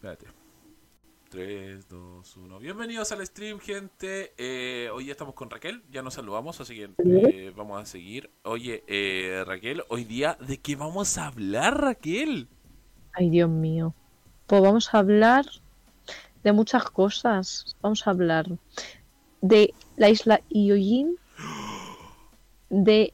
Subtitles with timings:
[0.00, 0.28] Espérate.
[1.28, 2.58] 3, 2, 1.
[2.58, 4.32] Bienvenidos al stream, gente.
[4.38, 8.30] Eh, hoy ya estamos con Raquel, ya nos saludamos, así que eh, vamos a seguir.
[8.44, 12.48] Oye, eh, Raquel, hoy día, ¿de qué vamos a hablar, Raquel?
[13.12, 13.92] Ay, Dios mío.
[14.46, 15.44] Pues vamos a hablar
[16.44, 17.76] de muchas cosas.
[17.82, 18.46] Vamos a hablar
[19.42, 21.18] de la isla Iojin,
[22.70, 23.12] de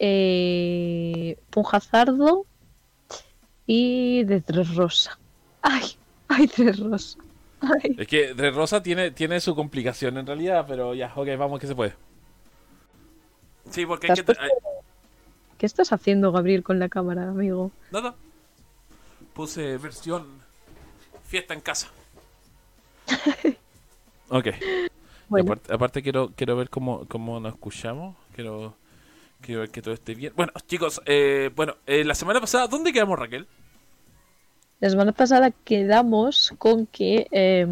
[0.00, 2.46] eh, Punjazardo
[3.64, 5.20] y de Tres Rosa.
[5.64, 5.96] Ay,
[6.28, 7.18] ay, Tres Rosa.
[7.60, 7.96] Ay.
[7.98, 11.66] Es que Tres Rosa tiene, tiene su complicación en realidad, pero ya, ok, vamos que
[11.66, 11.94] se puede.
[13.70, 14.34] Sí, porque hay ¿Te que...
[15.58, 17.70] ¿Qué estás haciendo, Gabriel, con la cámara, amigo?
[17.90, 18.14] Nada.
[19.32, 20.26] Puse versión
[21.26, 21.88] fiesta en casa.
[24.30, 24.48] Ok.
[25.28, 28.16] Bueno, Aparte, aparte quiero, quiero ver cómo, cómo nos escuchamos.
[28.34, 28.74] Quiero,
[29.42, 30.32] quiero ver que todo esté bien.
[30.34, 33.46] Bueno, chicos, eh, bueno, eh, la semana pasada, ¿dónde quedamos, Raquel?
[34.84, 37.66] La semana pasada quedamos con que eh,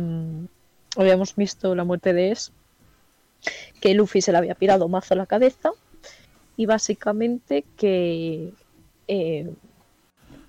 [0.96, 2.52] habíamos visto la muerte de Es,
[3.82, 5.72] que Luffy se le había pirado mazo a la cabeza
[6.56, 8.54] y básicamente que,
[9.08, 9.52] eh,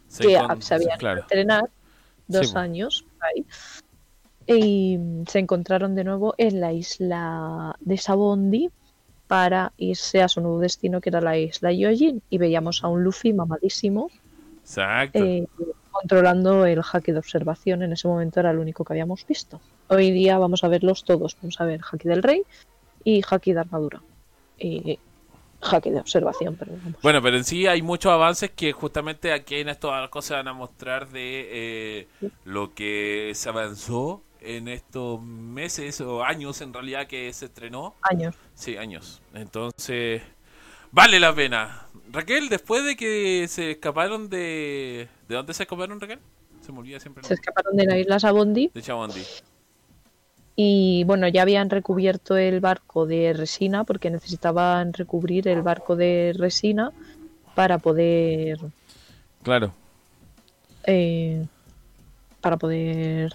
[0.08, 1.22] Se que con- se habían ido a claro.
[1.24, 1.70] entrenar
[2.30, 3.46] dos Sí, años ahí,
[4.48, 8.70] y se encontraron de nuevo en la isla de Sabondi
[9.28, 13.04] para irse a su nuevo destino que era la isla Yojin y veíamos a un
[13.04, 14.10] Luffy mamadísimo
[14.62, 15.20] Exacto.
[15.20, 15.46] eh,
[15.94, 17.84] controlando el jaque de observación.
[17.84, 19.62] En ese momento era el único que habíamos visto.
[19.88, 21.38] Hoy día vamos a verlos todos.
[21.42, 22.44] Vamos a ver jaque del rey
[23.04, 24.02] y jaque de armadura.
[24.60, 25.00] Y
[25.62, 26.80] jaque de observación, perdón.
[26.84, 27.02] vamos.
[27.02, 30.54] Bueno, pero en sí hay muchos avances que justamente aquí en estas cosas van a
[30.54, 32.08] mostrar de eh,
[32.44, 37.96] lo que se avanzó en estos meses o años en realidad que se estrenó.
[38.02, 38.36] Años.
[38.56, 39.22] Sí, años.
[39.34, 40.22] Entonces,
[40.94, 41.88] vale la pena.
[42.12, 45.08] Raquel, después de que se escaparon de...
[45.28, 46.20] ¿De dónde se escaparon, Raquel?
[46.62, 47.24] Se me olvida siempre.
[47.26, 49.22] Se escaparon de la isla Sabondi De Chabondi.
[50.56, 56.34] y bueno, ya habían recubierto el barco de resina porque necesitaban recubrir el barco de
[56.38, 56.92] resina
[57.56, 58.60] para poder
[59.42, 59.74] Claro.
[60.86, 61.46] eh,
[62.40, 63.34] para poder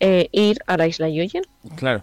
[0.00, 1.44] eh, ir a la isla Yoyen.
[1.76, 2.02] Claro.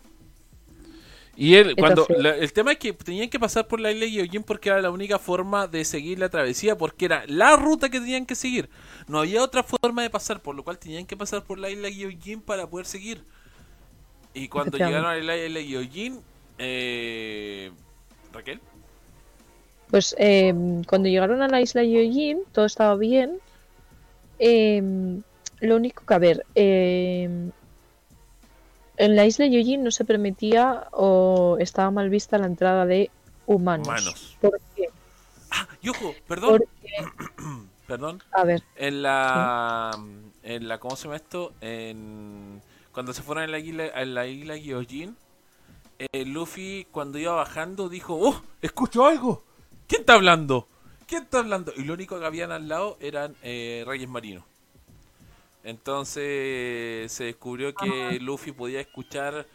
[1.39, 4.44] Y él, cuando la- el tema es que tenían que pasar por la isla Gyojin
[4.44, 8.25] porque era la única forma de seguir la travesía, porque era la ruta que tenían
[8.25, 8.69] que seguir.
[9.07, 11.89] No había otra forma de pasar, por lo cual tenían que pasar por la isla
[11.89, 13.23] Gyojin para poder seguir.
[14.33, 16.19] Y cuando llegaron a la isla Gyojin,
[16.57, 17.71] eh,
[18.33, 18.59] Raquel,
[19.89, 20.53] Pues eh,
[20.88, 23.39] cuando llegaron a la isla Yoyin, todo estaba bien.
[24.38, 24.81] Eh,
[25.61, 27.50] lo único que, a ver, eh,
[29.00, 33.10] en la isla Yoyin no se permitía o estaba mal vista la entrada de
[33.46, 33.88] humanos.
[33.88, 34.38] Humanos.
[34.42, 34.90] ¿Por qué?
[35.52, 35.68] ah,
[36.28, 36.94] perdón, Porque,
[37.88, 39.98] perdón, a ver, en la,
[40.44, 41.54] en la, ¿cómo se llama esto?
[41.62, 42.62] En,
[42.92, 45.16] cuando se fueron a la isla, a la isla Gyojin,
[45.98, 48.42] eh, Luffy cuando iba bajando dijo, ¡Oh!
[48.62, 49.44] ¡Escucho algo!
[49.88, 50.68] ¿Quién está hablando?
[51.08, 51.72] ¿Quién está hablando?
[51.78, 54.44] Y lo único que habían al lado eran eh, Reyes Marinos.
[55.64, 59.46] Entonces se descubrió que Luffy podía escuchar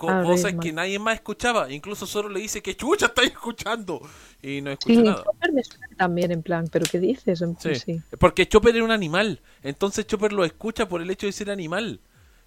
[0.00, 1.72] Ah, cosas que nadie más escuchaba.
[1.72, 4.00] Incluso solo le dice que chucha estáis escuchando.
[4.40, 5.24] Y no escucha sí, nada.
[5.24, 7.42] Chopper me suena también en plan, ¿pero qué dices?
[7.42, 7.74] En- Sí.
[7.74, 8.00] sí.
[8.20, 9.40] Porque Chopper era un animal.
[9.64, 11.98] Entonces Chopper lo escucha por el hecho de ser animal.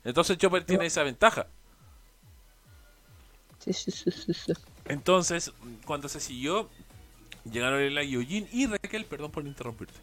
[0.06, 1.48] Entonces Chopper tiene esa ventaja.
[3.60, 4.54] Sí, sí, sí.
[4.86, 5.52] Entonces,
[5.86, 6.70] cuando se siguió,
[7.44, 10.00] llegaron a la Yojin y Raquel, perdón por interrumpirte.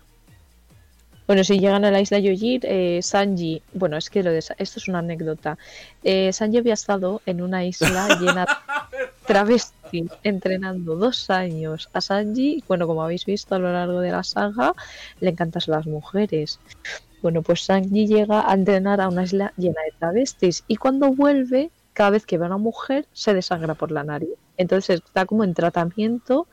[1.28, 4.56] Bueno, si llegan a la isla Yojir, eh, Sanji, bueno, es que lo de, esto
[4.58, 5.58] es una anécdota.
[6.02, 8.46] Eh, Sanji había estado en una isla llena
[8.90, 11.90] de travestis, entrenando dos años.
[11.92, 14.72] A Sanji, bueno, como habéis visto a lo largo de la saga,
[15.20, 16.60] le encantan las mujeres.
[17.20, 21.70] Bueno, pues Sanji llega a entrenar a una isla llena de travestis y cuando vuelve,
[21.92, 24.30] cada vez que ve a una mujer, se desangra por la nariz.
[24.56, 26.46] Entonces está como en tratamiento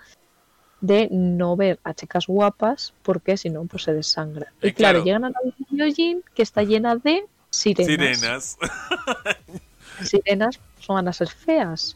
[0.86, 4.52] de no ver a chicas guapas porque si no pues se desangra.
[4.62, 5.06] Y Eh, claro, claro.
[5.06, 5.40] llegan a la
[5.72, 8.58] Yojin que está llena de sirenas.
[8.58, 8.58] Sirenas.
[10.04, 11.96] Sirenas son a ser feas.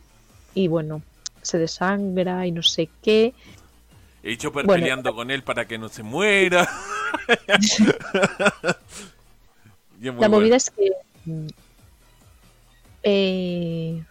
[0.56, 1.02] Y bueno,
[1.42, 3.34] se desangra y no sé qué.
[4.24, 4.82] Y Chopper Bueno.
[4.82, 6.68] peleando con él para que no se muera.
[10.02, 10.30] Y La bueno.
[10.38, 10.92] movida es que
[11.26, 11.48] mm,
[13.04, 14.04] eh,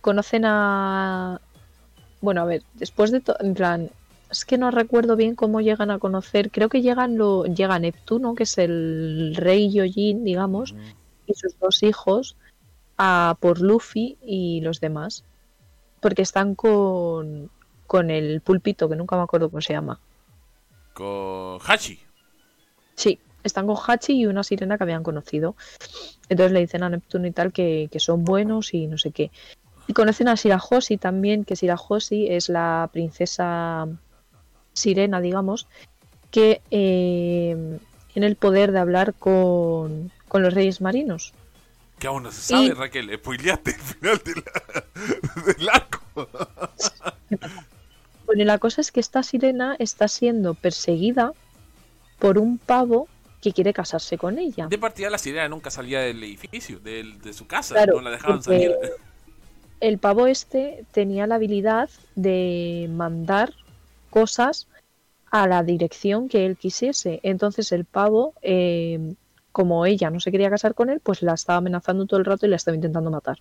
[0.00, 1.40] conocen a
[2.20, 3.90] bueno, a ver, después de todo, en plan,
[4.30, 8.34] es que no recuerdo bien cómo llegan a conocer, creo que llegan lo llega Neptuno,
[8.34, 10.74] que es el rey Yojin, digamos,
[11.26, 12.36] y sus dos hijos
[12.98, 15.24] a por Luffy y los demás,
[16.00, 17.50] porque están con
[17.86, 20.00] con el pulpito que nunca me acuerdo cómo se llama.
[20.92, 22.00] Con Hachi.
[22.94, 25.56] Sí, están con Hachi y una sirena que habían conocido.
[26.28, 29.30] Entonces le dicen a Neptuno y tal que, que son buenos y no sé qué.
[29.86, 33.86] Y conocen a Shirahoshi también, que Shirahoshi es la princesa
[34.72, 35.66] sirena, digamos,
[36.30, 37.78] que eh,
[38.12, 41.32] tiene el poder de hablar con, con los reyes marinos.
[41.98, 43.10] Que aún no se sabe, Y- Raquel.
[43.16, 46.00] Spoileaste el final de la- del arco.
[48.26, 51.32] Bueno, y la cosa es que esta sirena está siendo perseguida
[52.18, 53.08] por un pavo
[53.40, 54.66] que quiere casarse con ella.
[54.66, 57.74] De partida, la sirena nunca salía del edificio, del- de su casa.
[57.74, 58.76] Claro, no la dejaban porque salir.
[59.80, 63.52] El pavo este tenía la habilidad de mandar
[64.10, 64.68] cosas
[65.30, 67.20] a la dirección que él quisiese.
[67.22, 69.14] Entonces el pavo, eh,
[69.52, 72.46] como ella no se quería casar con él, pues la estaba amenazando todo el rato
[72.46, 73.38] y la estaba intentando matar.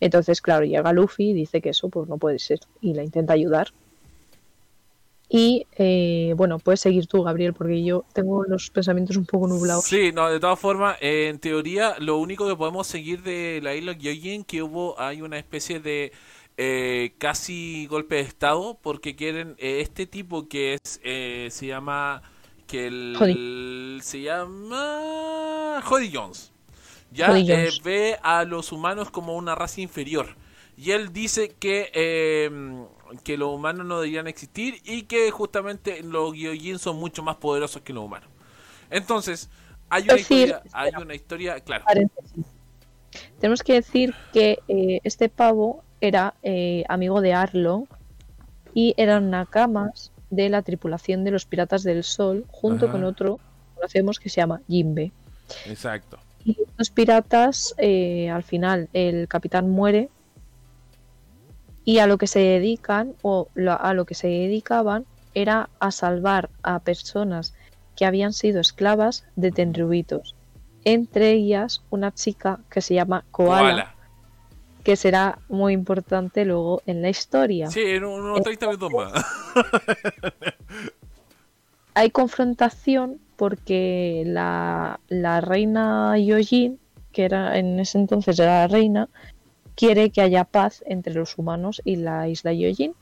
[0.00, 3.32] Entonces, claro, llega Luffy y dice que eso pues no puede ser y la intenta
[3.32, 3.68] ayudar.
[5.28, 9.84] Y eh, bueno, puedes seguir tú, Gabriel, porque yo tengo los pensamientos un poco nublados.
[9.84, 13.74] Sí, no, de todas formas, eh, en teoría, lo único que podemos seguir de la
[13.74, 16.12] isla Gyojin que hubo, hay una especie de
[16.56, 22.22] eh, casi golpe de estado, porque quieren eh, este tipo que es, eh, se llama,
[22.66, 26.52] que el, se llama Jody Jones,
[27.12, 27.82] ya Jody Jones.
[27.82, 30.36] ve a los humanos como una raza inferior.
[30.76, 32.50] Y él dice que, eh,
[33.24, 37.82] que los humanos no deberían existir y que justamente los Gyojin son mucho más poderosos
[37.82, 38.28] que los humanos.
[38.90, 39.48] Entonces,
[39.88, 41.84] hay una Decir- historia, hay una historia, claro.
[41.84, 42.44] Paréntesis.
[43.40, 47.86] Tenemos que decir que eh, este pavo era eh, amigo de Arlo
[48.74, 52.92] y eran nakamas de la tripulación de los Piratas del Sol junto Ajá.
[52.92, 55.10] con otro que conocemos que se llama Jimbe.
[55.66, 56.18] Exacto.
[56.44, 60.08] Y estos piratas, eh, al final, el capitán muere
[61.88, 63.48] y a lo que se dedican o
[63.80, 67.54] a lo que se dedicaban era a salvar a personas
[67.96, 70.34] que habían sido esclavas de tenryubitos.
[70.84, 73.94] Entre ellas una chica que se llama Koala, Koala.
[74.84, 77.70] que será muy importante luego en la historia.
[77.70, 79.24] Sí, en unos 30 minutos más.
[81.94, 86.78] Hay confrontación porque la, la reina Yojin,
[87.12, 89.08] que era en ese entonces era la reina,
[89.78, 92.94] quiere que haya paz entre los humanos y la isla Yojin.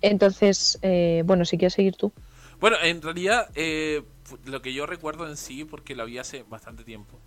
[0.00, 2.10] Entonces, eh, bueno, si quieres seguir tú.
[2.58, 4.02] Bueno, en realidad, eh,
[4.46, 7.18] lo que yo recuerdo en sí, porque la vi hace bastante tiempo,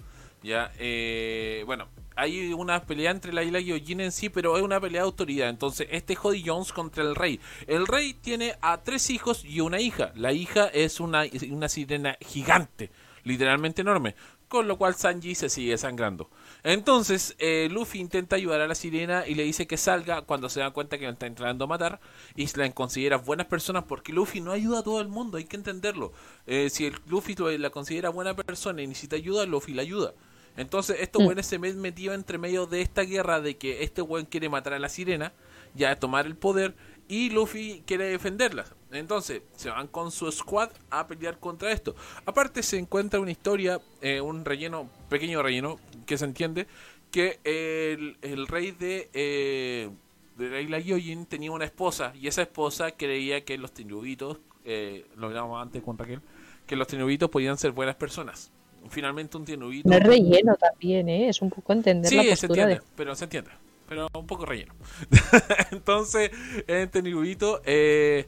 [0.42, 4.82] ya, eh, bueno, hay una pelea entre la isla Gyojin en sí, pero es una
[4.82, 5.50] pelea de autoridad.
[5.50, 7.40] Entonces, este es Jody Jones contra el rey.
[7.68, 10.14] El rey tiene a tres hijos y una hija.
[10.16, 12.90] La hija es una, una sirena gigante,
[13.24, 14.16] literalmente enorme,
[14.48, 16.30] con lo cual Sanji se sigue sangrando.
[16.64, 20.60] Entonces, eh, Luffy intenta ayudar a la sirena y le dice que salga cuando se
[20.60, 22.00] da cuenta que la está intentando matar
[22.36, 25.46] y se la considera buenas personas porque Luffy no ayuda a todo el mundo, hay
[25.46, 26.12] que entenderlo.
[26.48, 30.14] Eh, si el Luffy la considera buena persona y necesita ayuda, Luffy la ayuda.
[30.58, 31.26] Entonces, estos Mm.
[31.26, 34.80] buenos se metidos entre medio de esta guerra de que este buen quiere matar a
[34.80, 35.32] la sirena,
[35.74, 36.76] ya tomar el poder,
[37.08, 38.66] y Luffy quiere defenderla.
[38.92, 41.96] Entonces, se van con su squad a pelear contra esto.
[42.26, 46.66] Aparte, se encuentra una historia, eh, un relleno, pequeño relleno, que se entiende,
[47.12, 49.90] que el, el rey de, eh,
[50.38, 55.06] de la isla Gyojin tenía una esposa, y esa esposa creía que los trinubitos, eh,
[55.18, 56.22] lo hablábamos antes con Raquel,
[56.66, 58.52] que los trinubitos podían ser buenas personas.
[58.90, 59.90] Finalmente un trinubito...
[59.90, 61.30] No es relleno también, ¿eh?
[61.30, 62.92] Es un poco entender la Sí, se postura entiende, de...
[62.96, 63.52] pero se entiende.
[63.88, 64.74] Pero un poco relleno.
[65.72, 66.30] Entonces,
[66.68, 68.28] este nubito eh,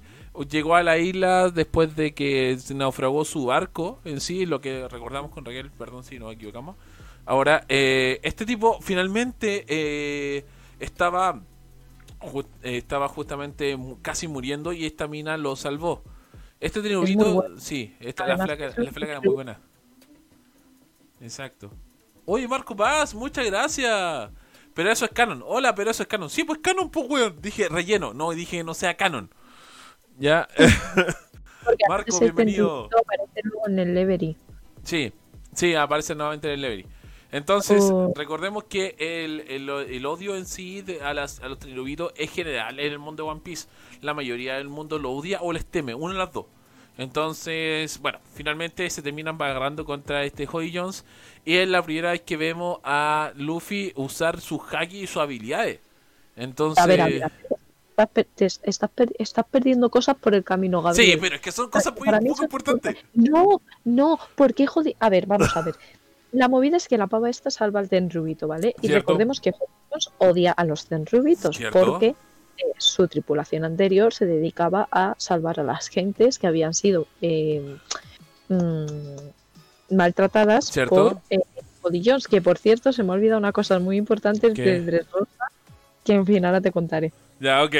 [0.50, 5.32] llegó a la isla después de que naufragó su barco en sí, lo que recordamos
[5.32, 6.76] con Raquel, perdón si nos equivocamos.
[7.26, 10.46] Ahora, eh, este tipo finalmente eh,
[10.80, 11.42] estaba,
[12.20, 16.02] ju- eh, estaba justamente casi muriendo y esta mina lo salvó.
[16.60, 17.60] Este trinubito, bueno.
[17.60, 19.60] sí, esta, la, flaca, es la flaca era muy buena.
[21.20, 21.72] Exacto.
[22.26, 24.30] Oye, Marco Paz, muchas gracias.
[24.74, 25.44] Pero eso es canon.
[25.46, 26.30] Hola, pero eso es canon.
[26.30, 27.42] Sí, pues canon, pues, weón.
[27.42, 28.14] Dije relleno.
[28.14, 29.30] No, dije no sea canon.
[30.20, 30.48] Ya.
[31.66, 32.86] Porque Marco, bienvenido.
[32.86, 34.36] aparece luego en el Levery.
[34.84, 35.12] sí,
[35.54, 36.86] sí, aparece nuevamente en el Levery.
[37.32, 38.12] Entonces, Oh.
[38.16, 42.30] recordemos que el, el- el odio en sí de- a, las, a los trinubitos es
[42.32, 43.68] general en el mundo de One Piece.
[44.02, 46.46] La mayoría del mundo lo odia o les teme, una de las dos.
[46.98, 51.06] Entonces, bueno, finalmente se terminan agarrando contra este Jody Jones.
[51.46, 55.80] Y es la primera vez que vemos a Luffy usar sus haki y sus habilidades.
[56.36, 56.84] Entonces.
[56.84, 57.61] A ver, a ver, a ver.
[57.92, 61.12] Estás, per- te- estás per- estás perdiendo cosas por el camino, Gabriel.
[61.12, 62.96] Sí, pero es que son cosas muy Para mí poco eso es importantes.
[63.14, 64.96] No, no, porque joder.
[65.00, 65.76] A ver, vamos a ver.
[66.32, 68.74] La movida es que la pava esta salva al Tenrubito, ¿vale?
[68.82, 69.00] Y Cierto.
[69.00, 72.08] recordemos que Jones odia a los Tenrubitos porque
[72.58, 77.76] eh, su tripulación anterior se dedicaba a salvar a las gentes que habían sido eh,
[78.48, 78.86] mm,
[79.96, 81.22] maltratadas ¿Cierto?
[81.82, 84.62] por eh, Jones, que por cierto se me ha olvidado una cosa muy importante ¿Qué?
[84.64, 85.52] de Dressrosa,
[86.06, 87.12] que en fin ahora te contaré.
[87.42, 87.76] Ya, ok.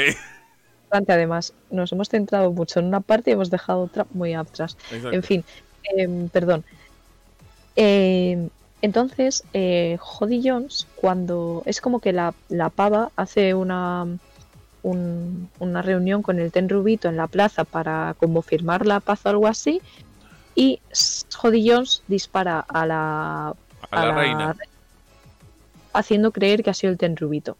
[0.90, 4.76] Además, nos hemos centrado mucho en una parte y hemos dejado otra muy atrás.
[4.90, 5.12] Exacto.
[5.12, 5.44] En fin,
[5.96, 6.64] em, perdón.
[7.76, 8.50] Em,
[8.82, 14.04] entonces, eh, Jody Jones, cuando es como que la, la pava hace una,
[14.82, 19.20] un- una reunión con el Ten Rubito en la plaza para como firmar la paz
[19.24, 19.80] o algo así,
[20.54, 20.80] y
[21.34, 23.54] Jody Jones dispara a la,
[23.90, 24.56] a la reina.
[25.94, 27.56] haciendo creer que ha sido el Ten Rubito.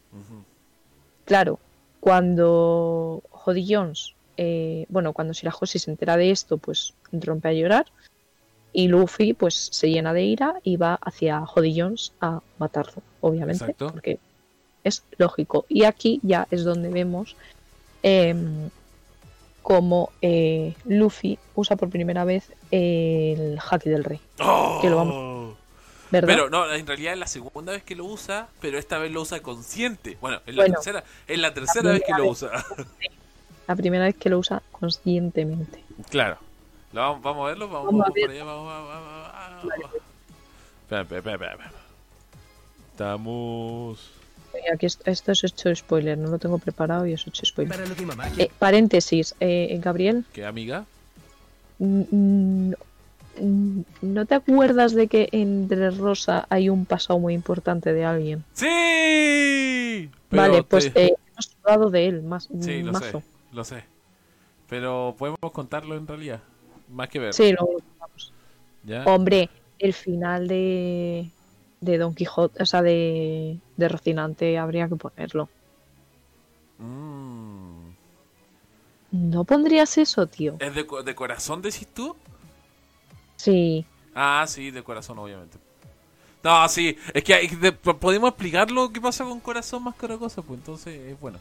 [1.25, 1.59] Claro,
[2.03, 7.85] cuando Jody Jones, eh, bueno, cuando Shirahoshi se entera de esto, pues rompe a llorar.
[8.73, 13.63] Y Luffy, pues se llena de ira y va hacia Jody Jones a matarlo, obviamente,
[13.63, 13.91] Exacto.
[13.93, 14.19] porque
[14.83, 15.65] es lógico.
[15.69, 17.37] Y aquí ya es donde vemos
[18.01, 18.69] em,
[19.61, 24.79] cómo eh, Luffy usa por primera vez el Haki del Rey, ¡Oh!
[24.81, 25.32] Que lo vamos-
[26.13, 26.27] ¿verdad?
[26.33, 29.21] Pero no, en realidad es la segunda vez que lo usa, pero esta vez lo
[29.21, 30.17] usa consciente.
[30.21, 30.75] Bueno, es la Bueno.
[30.75, 32.31] tercera, es la tercera vez que lo vez.
[32.43, 32.65] usa.
[33.67, 35.83] La primera vez que lo usa conscientemente.
[36.09, 36.37] claro.
[36.91, 38.23] Lo vamos, vamos a verlo, vamos, Vamos a ver.
[38.25, 39.95] por allá, vamos, vamos, vamos, vamos.
[40.83, 41.71] Espera, espera, espera, espera, espera.
[42.91, 44.11] Estamos.
[44.71, 47.79] Aquí esto es hecho spoiler, no lo tengo preparado y es hecho spoiler.
[48.37, 50.85] Eh, paréntesis, eh, Gabriel, ¿Qué amiga?
[51.79, 52.73] mm, mm, mm,
[53.39, 58.43] ¿no te acuerdas de que en Rosa hay un pasado muy importante de alguien?
[58.53, 60.09] ¡Sí!
[60.29, 63.19] Pero vale, pues te- eh, hemos hablado de él, más, Sí, lo mazo.
[63.19, 63.83] sé, lo sé.
[64.69, 66.41] Pero podemos contarlo en realidad.
[66.89, 67.33] Más que ver.
[67.33, 68.33] Sí, lo contamos.
[68.83, 69.03] ¿Ya?
[69.05, 69.49] Hombre,
[69.79, 71.29] el final de,
[71.81, 75.49] de Don Quijote, o sea, de, de Rocinante habría que ponerlo.
[76.79, 77.89] Mm.
[79.11, 80.55] ¿No pondrías eso, tío?
[80.59, 82.15] ¿Es de, de corazón, decís tú?
[83.43, 83.85] Sí.
[84.15, 85.57] Ah, sí, de corazón, obviamente.
[86.43, 89.95] No, sí, es que hay- de- po- podemos explicar lo que pasa con corazón más
[89.95, 91.39] que otra cosa, pues entonces es bueno.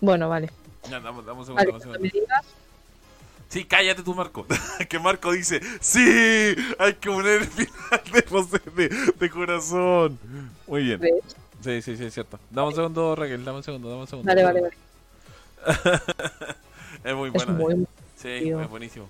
[0.00, 0.50] Bueno, vale.
[0.88, 2.12] Ya, un segundo, Vale,
[3.48, 4.46] Sí, cállate tú, Marco.
[4.88, 6.00] que Marco dice, sí,
[6.78, 10.18] hay que poner el final de, José de, de corazón.
[10.66, 11.00] Muy bien.
[11.62, 12.38] Sí, sí, sí, es cierto.
[12.50, 14.28] Dame un segundo, Raquel, dame un segundo, dame un segundo.
[14.28, 14.74] Vale, vale, vale.
[17.04, 17.52] Es muy Es buena.
[17.52, 17.86] muy...
[18.16, 19.08] Sí, es buenísimo.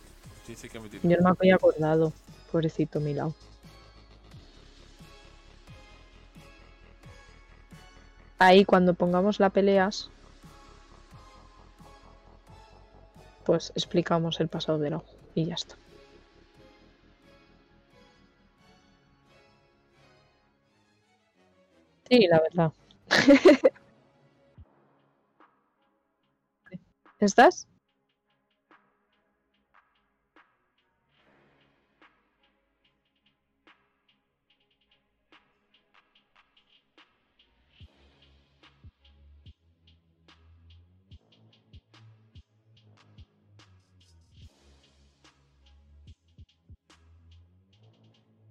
[0.53, 1.09] Sí, sí, que admitirlo.
[1.09, 2.13] Yo no me había acordado.
[2.51, 3.35] Pobrecito Milao.
[8.39, 10.11] Ahí cuando pongamos la peleas,
[13.45, 15.03] pues explicamos el pasado de Lau
[15.35, 15.77] y ya está.
[22.11, 22.73] Sí, la verdad.
[27.21, 27.67] ¿Estás?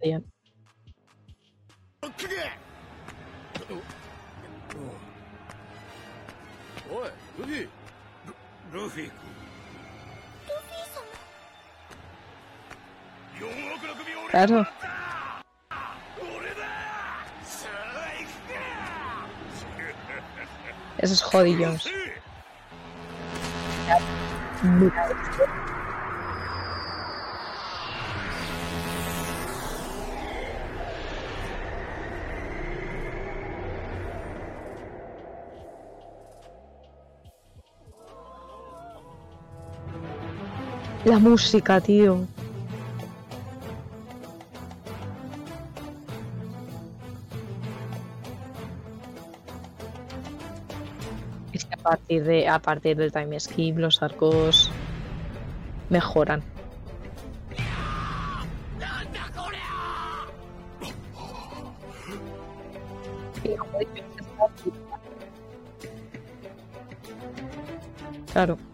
[0.01, 0.25] castellano.
[8.73, 9.11] ¡Luffy!
[14.31, 14.65] Claro.
[21.55, 21.85] Jones.
[41.03, 42.27] La música, tío.
[51.51, 54.69] Es que a partir de a partir del time skip los arcos
[55.89, 56.43] mejoran.
[68.31, 68.70] Claro.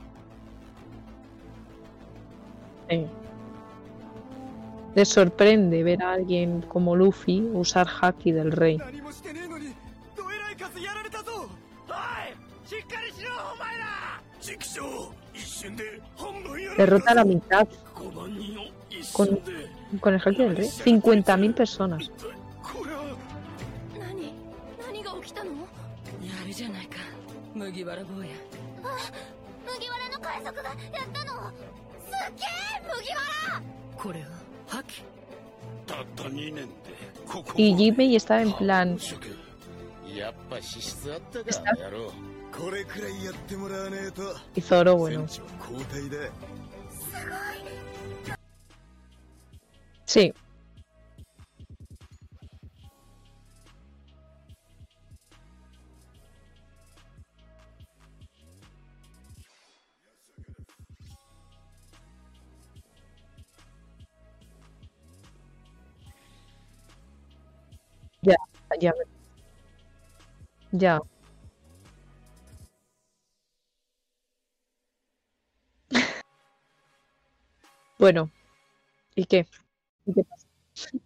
[4.98, 8.80] Les sorprende ver a alguien como Luffy usar Haki del rey.
[16.78, 17.68] Derrota a la mitad
[19.14, 19.40] con,
[20.00, 20.68] con el Haki del rey.
[20.68, 22.10] 50.000 personas.
[37.56, 38.98] Y Jimmy estaba en plan...
[41.46, 41.72] ¿Está?
[44.56, 45.26] Y Zoro, bueno.
[50.06, 50.34] Sí.
[68.22, 68.36] Ya,
[68.82, 68.94] ya.
[70.72, 71.00] Ya.
[78.00, 78.32] Bueno,
[79.16, 79.48] ¿y qué?
[80.06, 80.48] ¿Y qué pasa?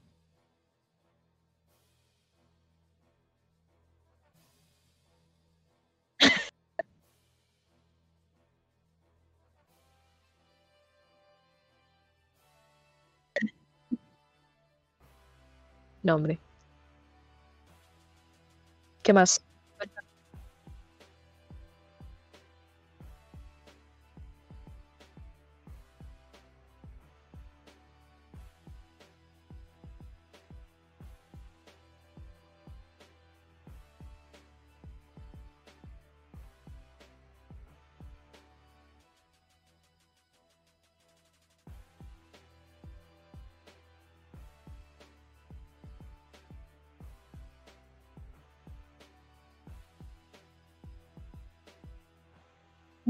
[16.03, 16.39] No, hombre.
[19.11, 19.41] ¿Qué más?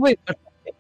[0.02, 0.74] Muy importante.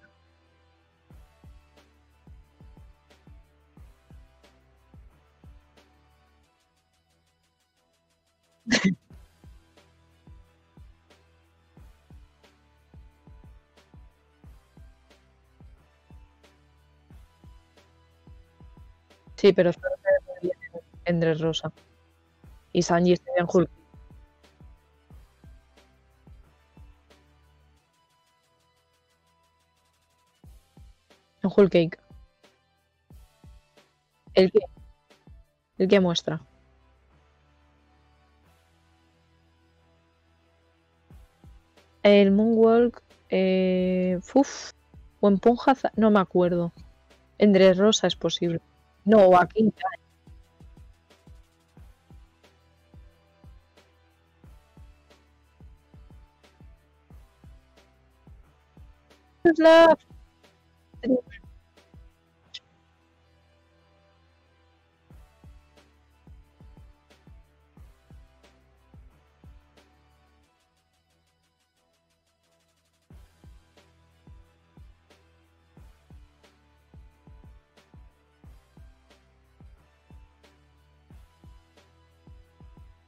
[19.36, 19.96] Sí, pero Zoro
[20.42, 20.54] se ve.
[22.74, 23.81] Y Sanji está en Hulk.
[34.34, 34.60] ¿El qué?
[35.78, 36.40] ¿El que muestra?
[42.04, 43.02] El Moonwalk.
[43.30, 44.72] Eh, uf,
[45.20, 45.74] o en Ponja.
[45.76, 46.74] Za- No me acuerdo.
[47.38, 48.62] En Dressrosa es posible.
[49.06, 49.38] No, o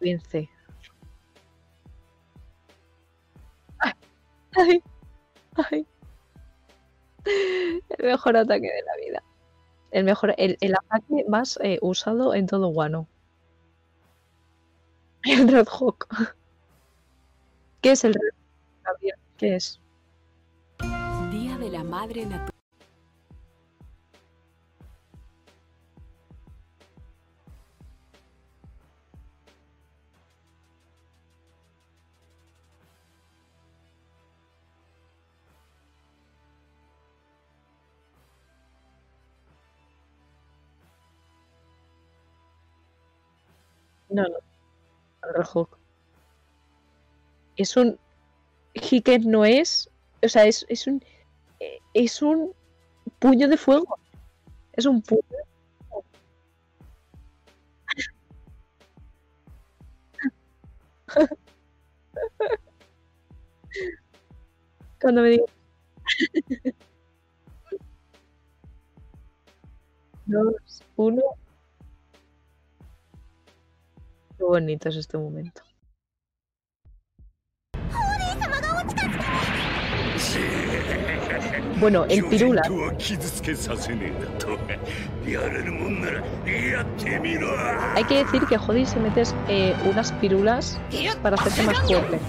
[0.03, 0.49] Vence.
[4.55, 4.83] Ay,
[5.55, 5.87] ay.
[7.25, 9.23] El mejor ataque de la vida.
[9.91, 13.07] El mejor, el, el ataque más eh, usado en todo Wano.
[15.23, 16.07] El Red Hawk.
[17.81, 18.33] ¿Qué es el Red
[18.83, 18.99] Hawk?
[19.37, 19.79] ¿Qué es?
[21.31, 22.52] Día de la Madre Naturaleza.
[44.13, 44.39] No, no.
[45.53, 45.77] Hawk.
[47.55, 47.97] Es un.
[48.75, 49.89] Hiken no es.
[50.23, 51.03] O sea, es, es un.
[51.59, 52.53] eh, Es un
[53.19, 53.99] puño de fuego.
[54.73, 55.23] Es un puño.
[64.99, 65.45] Cuando me digo.
[70.25, 71.21] Dos, uno.
[74.37, 75.61] Qué bonito es este momento.
[81.79, 82.61] Bueno, el pirula.
[87.95, 90.79] Hay que decir que jodis si metes eh, unas pirulas
[91.21, 92.19] para hacerte más fuerte.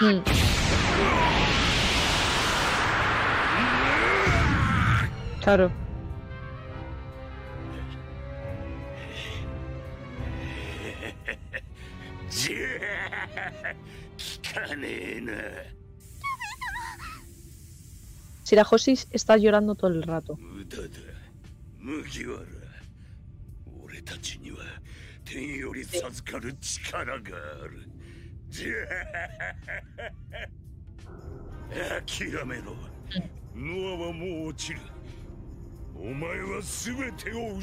[0.00, 0.43] Mm.
[5.44, 5.70] Claro.
[18.42, 20.38] Sirajosis está llorando todo el rato.
[28.48, 28.70] Sí.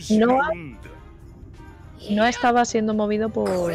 [0.10, 0.40] No,
[2.10, 3.74] no estaba siendo movido por.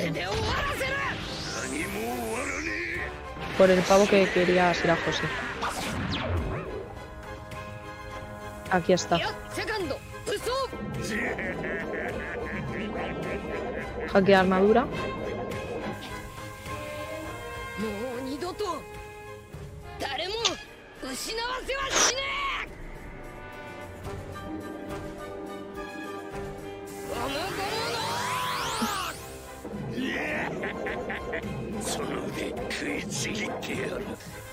[3.59, 5.23] por el pavo que quería hacer a José.
[8.71, 9.19] Aquí está.
[14.12, 14.87] Jaque armadura.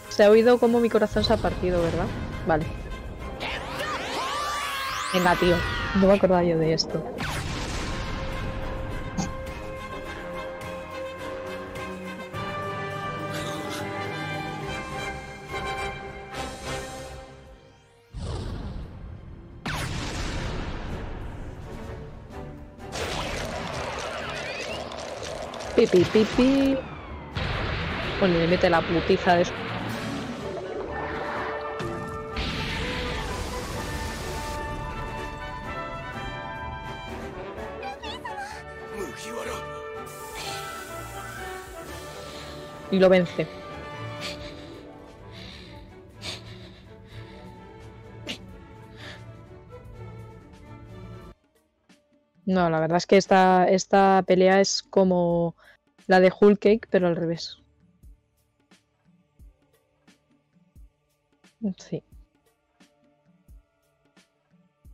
[0.09, 2.05] Se ha oído como mi corazón se ha partido, ¿verdad?
[2.47, 2.65] Vale.
[5.13, 5.55] Venga, tío.
[5.95, 7.03] No me acordaba yo de esto.
[25.83, 26.77] Pipi, pipi.
[28.17, 29.51] Bueno, le mete la putiza de su...
[42.91, 43.45] Y lo vence.
[52.45, 55.55] No, la verdad es que esta, esta pelea es como
[56.07, 57.57] la de Hulk Cake, pero al revés.
[61.77, 62.03] Sí.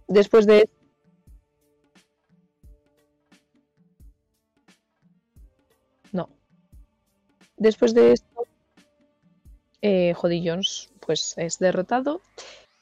[0.08, 0.69] Después de
[6.12, 6.30] No.
[7.58, 8.48] Después de esto,
[9.82, 12.22] eh, Jody Jones pues es derrotado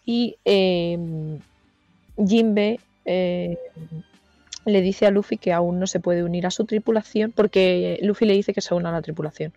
[0.06, 0.98] y eh,
[2.18, 3.58] Jinbe eh,
[4.67, 8.25] le dice a Luffy que aún no se puede unir a su tripulación porque Luffy
[8.25, 9.53] le dice que se una a la tripulación.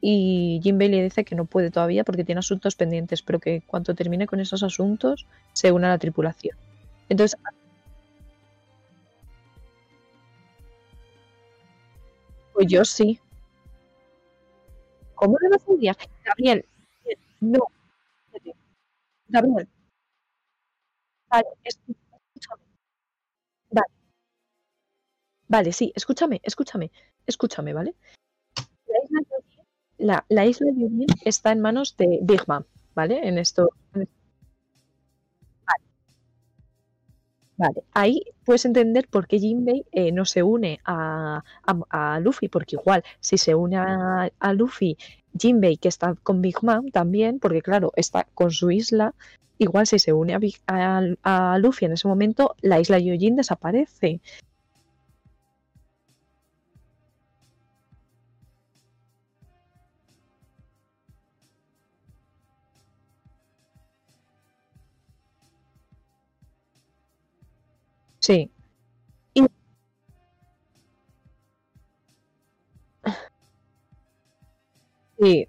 [0.00, 3.94] Y Jinbei le dice que no puede todavía porque tiene asuntos pendientes, pero que cuando
[3.94, 6.56] termine con esos asuntos se une a la tripulación.
[7.08, 7.38] Entonces,
[12.52, 13.18] pues yo sí.
[15.14, 15.96] ¿Cómo le vas a odiar?
[16.24, 16.64] Gabriel,
[17.40, 17.60] no.
[19.28, 19.68] Gabriel.
[21.30, 21.96] Vale, escu-
[25.48, 26.90] Vale, sí, escúchame, escúchame,
[27.26, 27.94] escúchame, ¿vale?
[28.86, 29.66] La isla de Ujin-
[29.98, 33.26] la, la isla de Ujin está en manos de Big Mom, ¿vale?
[33.26, 33.70] En esto.
[33.94, 34.08] en-
[35.66, 35.84] Vale.
[37.56, 42.48] Vale, ahí puedes entender por qué Jinbei eh, no se une a, a- a Luffy,
[42.48, 44.96] porque igual si se une a, a Luffy,
[45.38, 49.14] Jinbei que está con Big Mom también, porque claro, está con su isla,
[49.58, 53.34] igual si se une a, Big- a, a Luffy en ese momento, la isla Yojin
[53.36, 54.20] desaparece.
[68.28, 68.50] Sí.
[69.34, 69.46] Y...
[75.18, 75.48] Sí.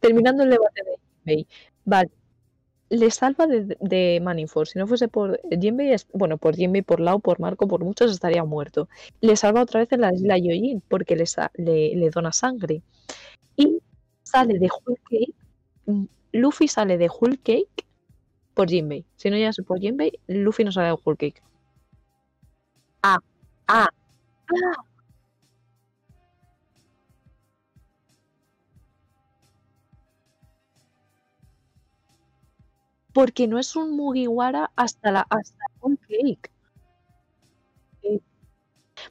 [0.00, 1.46] Terminando el debate de Jinbei.
[1.84, 2.21] Vale.
[2.92, 4.68] Le salva de, de Manifold.
[4.68, 8.44] Si no fuese por Jinbei, bueno, por Jinbei, por Lau, por Marco, por muchos estaría
[8.44, 8.86] muerto.
[9.22, 11.24] Le salva otra vez en la isla Yojin porque le,
[11.54, 12.82] le, le dona sangre.
[13.56, 13.78] Y
[14.22, 16.06] sale de Whole Cake.
[16.32, 17.86] Luffy sale de Whole Cake
[18.52, 19.06] por Jinbei.
[19.16, 21.42] Si no llegase por Jinbei, Luffy no sale de Whole Cake.
[23.02, 23.18] Ah,
[23.68, 24.84] ah, ah.
[33.12, 36.50] Porque no es un Mugiwara hasta la hasta Whole Cake.
[38.02, 38.22] Sí.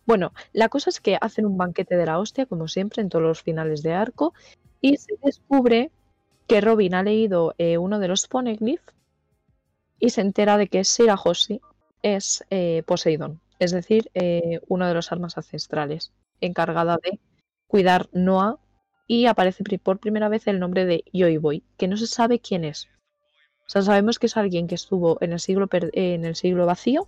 [0.06, 3.24] Bueno, la cosa es que hacen un banquete de la hostia, como siempre, en todos
[3.24, 4.34] los finales de arco,
[4.82, 5.92] y se descubre
[6.48, 8.82] que Robin ha leído eh, uno de los Poneglyph
[10.00, 11.62] y se entera de que Shirahoshi
[12.02, 16.12] es eh, Poseidón, es decir, eh, una de las armas ancestrales,
[16.42, 17.20] encargada de
[17.68, 18.58] cuidar Noah,
[19.08, 22.66] y aparece por primera vez el nombre de Yoy Boy, que no se sabe quién
[22.66, 22.90] es.
[23.72, 27.08] Sea, sabemos que es alguien que estuvo en el siglo, en el siglo vacío,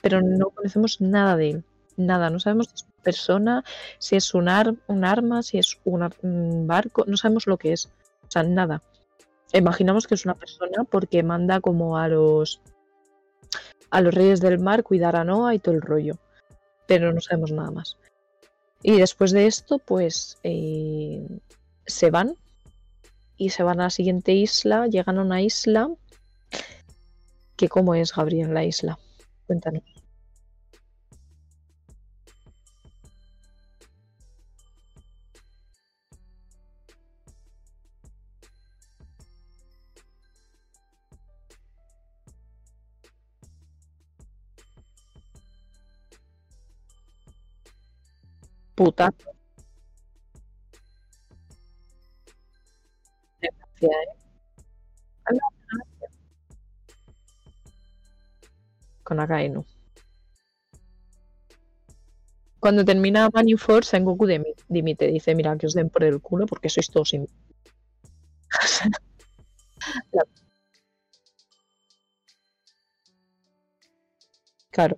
[0.00, 1.64] pero no conocemos nada de él.
[1.96, 3.64] Nada, no sabemos si es una persona,
[3.98, 4.48] si es un,
[4.86, 7.86] un arma, si es un un barco, no sabemos lo que es.
[7.86, 8.82] O sea, nada.
[9.52, 12.60] Imaginamos que es una persona porque manda como a los
[13.90, 16.14] a los reyes del mar cuidar a Noah y todo el rollo.
[16.86, 17.96] Pero no sabemos nada más.
[18.82, 21.26] Y después de esto, pues eh,
[21.86, 22.36] se van
[23.40, 25.88] y se van a la siguiente isla, llegan a una isla
[27.56, 28.98] que cómo es Gabriel la isla.
[29.46, 29.82] Cuéntanos.
[48.74, 49.14] Puta.
[53.86, 54.20] ¿Eh?
[55.26, 55.50] Ah.
[59.06, 59.60] Con Akainu.
[62.62, 65.04] Cuando termina Force, Sengoku dimi- dimite.
[65.14, 67.26] Dice, mira, que os den por el culo porque sois todos in-
[70.12, 70.24] La-
[74.70, 74.96] Claro.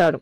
[0.00, 0.18] Claro.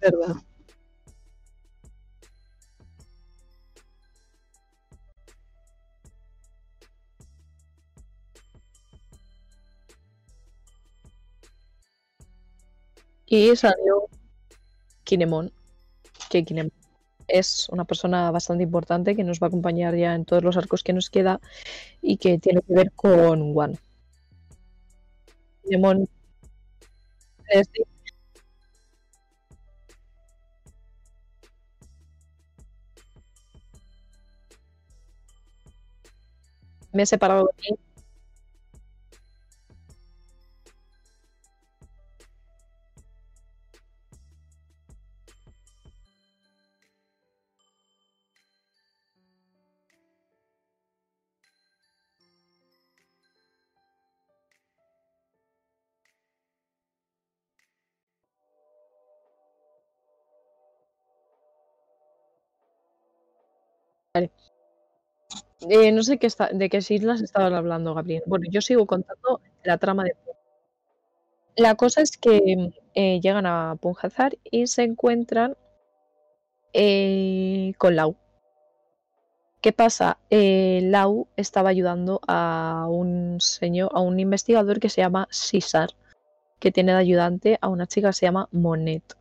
[0.00, 0.36] Verdad.
[13.26, 14.08] Y salió
[15.04, 15.52] Kinemon,
[16.28, 16.75] que Kinemon
[17.38, 20.82] es una persona bastante importante que nos va a acompañar ya en todos los arcos
[20.82, 21.40] que nos queda
[22.02, 23.42] y que tiene que ver con
[27.72, 27.86] de-
[36.92, 37.76] me he separado de
[65.68, 66.18] Eh, no sé
[66.52, 68.22] de qué islas estaban hablando, Gabriel.
[68.26, 70.14] Bueno, yo sigo contando la trama de.
[71.56, 75.56] La cosa es que eh, llegan a Punjazar y se encuentran
[76.72, 78.16] eh, con Lau.
[79.62, 80.18] ¿Qué pasa?
[80.30, 85.90] Lau estaba ayudando a un señor, a un investigador que se llama César,
[86.60, 89.16] que tiene de ayudante a una chica que se llama Monet.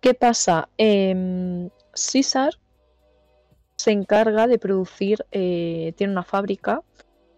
[0.00, 0.68] ¿Qué pasa?
[0.76, 2.58] Em, César
[3.76, 6.82] se encarga de producir, eh, tiene una fábrica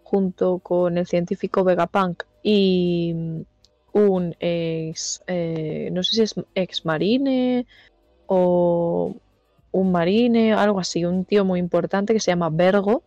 [0.05, 3.41] junto con el científico Vegapunk y mm,
[3.93, 7.67] un ex, eh, no sé si es ex marine
[8.27, 9.15] o
[9.73, 13.03] un marine, algo así, un tío muy importante que se llama Vergo.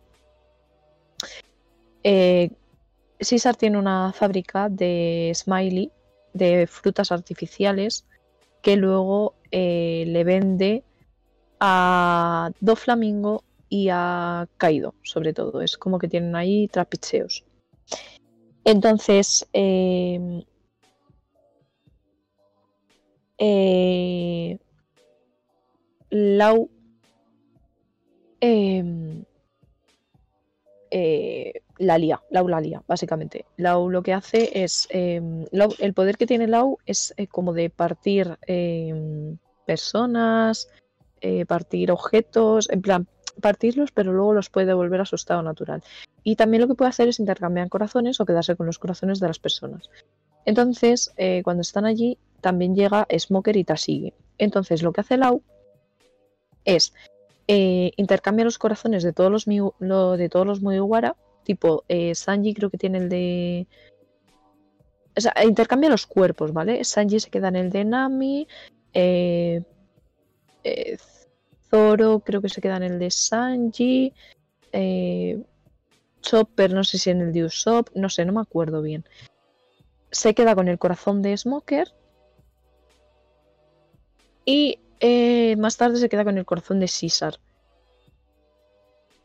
[2.04, 2.50] Eh,
[3.20, 5.90] César tiene una fábrica de smiley,
[6.34, 8.04] de frutas artificiales,
[8.62, 10.84] que luego eh, le vende
[11.64, 15.62] a Doflamingo y a Kaido, sobre todo.
[15.62, 17.44] Es como que tienen ahí trapicheos.
[18.64, 20.42] Entonces, eh,
[23.38, 24.58] eh,
[26.10, 26.68] Lau
[28.40, 29.22] eh,
[30.90, 33.44] eh, la lía, Lau la lía, básicamente.
[33.56, 37.70] Lau lo que hace es, Lau- el poder que tiene Lau es eh, como de
[37.70, 38.36] partir
[39.64, 40.68] personas,
[41.22, 43.06] eh, partir objetos, en plan,
[43.40, 45.82] partirlos, pero luego los puede devolver a su estado natural.
[46.22, 49.28] Y también lo que puede hacer es intercambiar corazones o quedarse con los corazones de
[49.28, 49.88] las personas.
[50.44, 54.12] Entonces, eh, cuando están allí, también llega Smoker y Tashigi.
[54.38, 55.42] Entonces, lo que hace Lau
[56.64, 56.92] es
[57.48, 59.46] eh, intercambia los corazones de todos los,
[59.78, 60.60] lo- de todos los.
[61.44, 63.66] Tipo, Sanji creo que tiene el de.
[65.16, 66.84] O sea, intercambia los cuerpos, ¿vale?
[66.84, 68.48] Sanji se queda en el de Nami.
[68.94, 69.62] eh,
[70.64, 70.98] eh,
[71.72, 74.12] Zoro creo que se queda en el de Sanji.
[74.72, 75.42] eh,
[76.20, 79.04] Chopper, no sé si en el de Usopp, no sé, no me acuerdo bien.
[80.10, 81.88] Se queda con el corazón de Smoker.
[84.44, 87.38] Y eh, más tarde se queda con el corazón de César.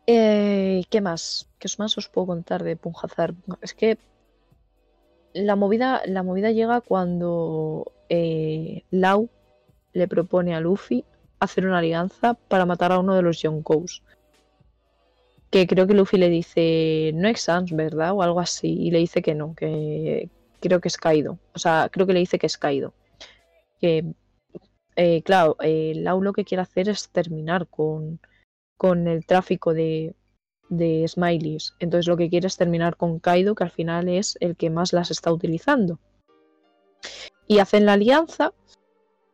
[0.08, 1.48] Eh, ¿Qué más?
[1.60, 3.36] ¿Qué más os puedo contar de Punjazar?
[3.62, 3.98] Es que
[5.34, 7.92] la movida, la movida llega cuando
[8.90, 9.30] Lau
[9.94, 11.04] le propone a Luffy
[11.40, 14.04] hacer una alianza para matar a uno de los Yonkous.
[15.50, 18.14] Que creo que Luffy le dice, no es Sans, ¿verdad?
[18.14, 18.74] O algo así.
[18.74, 21.40] Y le dice que no, que creo que es Kaido.
[21.54, 22.94] O sea, creo que le dice que es Kaido.
[23.80, 24.04] Que,
[24.96, 28.20] eh, claro, eh, lo que quiere hacer es terminar con,
[28.76, 30.16] con el tráfico de,
[30.70, 31.74] de smileys.
[31.80, 34.94] Entonces lo que quiere es terminar con Kaido, que al final es el que más
[34.94, 36.00] las está utilizando.
[37.48, 38.54] Y hacen la alianza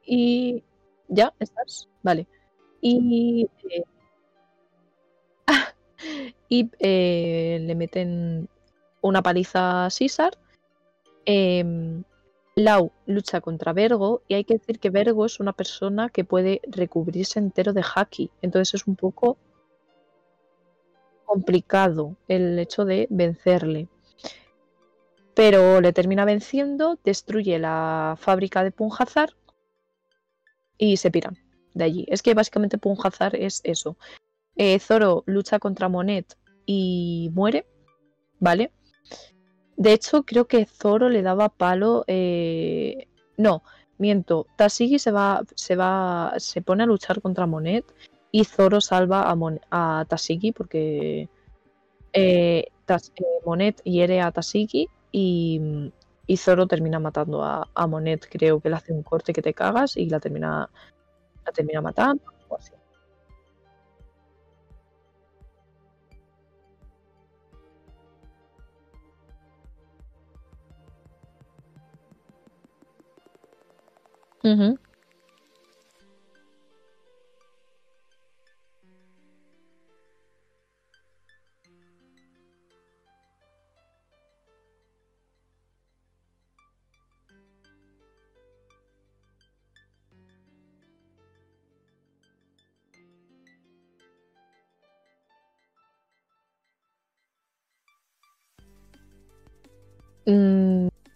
[0.05, 0.63] y
[1.13, 1.89] ya, ¿estás?
[2.01, 2.27] Vale.
[2.81, 3.83] Y, eh,
[6.49, 8.49] y eh, le meten
[9.01, 10.37] una paliza a César.
[11.25, 12.03] Em,
[12.55, 16.61] Lau lucha contra Vergo y hay que decir que Vergo es una persona que puede
[16.67, 18.29] recubrirse entero de haki.
[18.41, 19.37] Entonces es un poco
[21.25, 23.87] complicado el hecho de vencerle.
[25.33, 29.33] Pero le termina venciendo, destruye la fábrica de Punjazar
[30.83, 31.37] y se piran
[31.73, 32.05] de allí.
[32.09, 33.95] Es que básicamente Punjazar es eso.
[34.57, 37.65] Eh, Zoro lucha contra Monet y muere,
[38.39, 38.71] ¿vale?
[39.77, 42.03] De hecho, creo que Zoro le daba palo.
[42.07, 43.63] eh, No,
[43.97, 44.45] miento.
[44.57, 47.85] Tashigi se va, se va, se pone a luchar contra Monet
[48.31, 51.29] y Zoro salva a, Mon- a Tashigi porque
[52.11, 52.67] eh,
[53.45, 55.61] Monet hiere a Tashigi y,
[56.27, 58.27] y Zoro termina matando a, a Monet.
[58.29, 60.69] Creo que le hace un corte que te cagas y la termina,
[61.45, 62.23] la termina matando.
[62.49, 62.73] o así.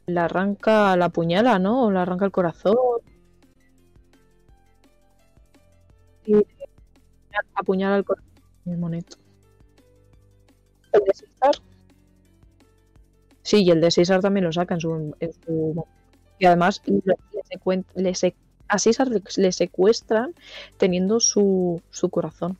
[0.08, 1.86] Le arranca la puñala, ¿no?
[1.86, 2.76] O le arranca el corazón.
[6.26, 6.36] Y
[7.56, 8.32] apuñala el corazón
[8.66, 9.06] de Monet.
[10.94, 11.52] ¿El de César?
[13.44, 15.16] Sí, y el de César también lo saca en su.
[15.20, 15.86] en su-
[16.40, 18.36] Y además le, le secuen- le se-
[18.70, 20.34] a César le secuestran
[20.78, 22.58] teniendo su, su corazón.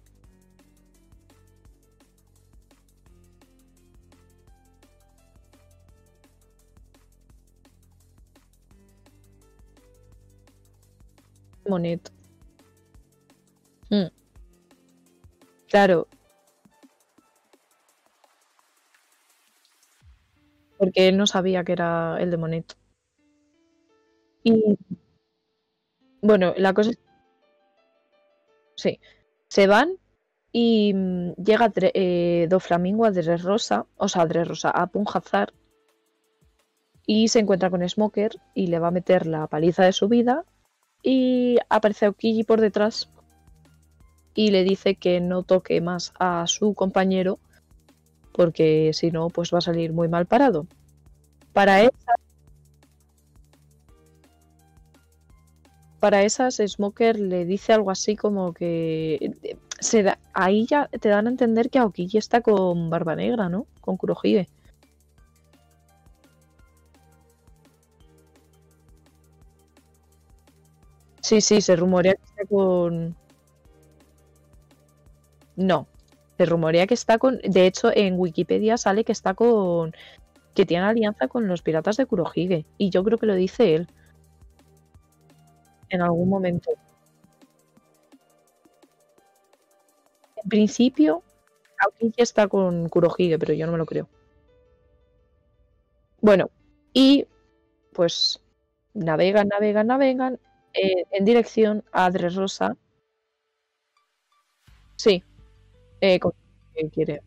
[11.68, 12.12] Monet.
[13.90, 14.08] Mm.
[15.68, 16.08] Claro.
[20.78, 22.78] Porque él no sabía que era el de Monet.
[24.44, 24.78] Y
[26.22, 27.00] bueno, la cosa es.
[28.76, 29.00] Sí.
[29.50, 29.98] Se van
[30.52, 35.54] y mm, llega eh, Doflamingo a Dressrosa, o sea, a Dressrosa, a Punjazar.
[37.06, 40.46] Y se encuentra con Smoker y le va a meter la paliza de su vida.
[41.04, 43.10] Y aparece Aokiji por detrás
[44.34, 47.40] y le dice que no toque más a su compañero
[48.34, 50.68] porque si no, pues va a salir muy mal parado.
[51.54, 52.16] Para esas,
[56.00, 59.32] para esas, Smoker le dice algo así como que
[59.80, 63.66] se da- ahí ya te dan a entender que Aokiji está con Barba Negra, ¿no?
[63.82, 64.48] Con Kurohige.
[71.28, 73.14] Sí, sí, se rumorea que está con.
[75.58, 75.88] No,
[76.38, 77.40] se rumorea que está con.
[77.40, 79.94] De hecho, en Wikipedia sale que está con.
[80.56, 82.66] que tiene alianza con los piratas de Kurohige.
[82.78, 83.88] Y yo creo que lo dice él.
[85.90, 86.72] En algún momento.
[90.38, 91.24] En principio,
[91.78, 94.08] Aokiji está con Kurohige, pero yo no me lo creo.
[96.22, 96.50] Bueno,
[96.94, 97.28] y
[97.92, 98.40] pues
[98.94, 100.40] navegan, navegan, navegan
[100.74, 102.78] eh, en dirección a Dressrosa.
[104.98, 105.26] Sí,
[106.02, 106.34] eh, con
[106.74, 107.22] que quiere.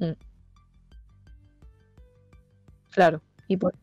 [0.00, 0.12] Mm,
[2.90, 3.74] claro, y por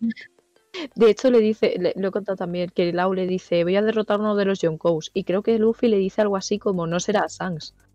[0.94, 4.18] De hecho, le dice, lo he contado también, que Lau le dice, voy a derrotar
[4.18, 5.10] a uno de los Yonkous.
[5.14, 7.74] Y creo que Luffy le dice algo así como, no será Shanks.
[7.76, 7.85] Al-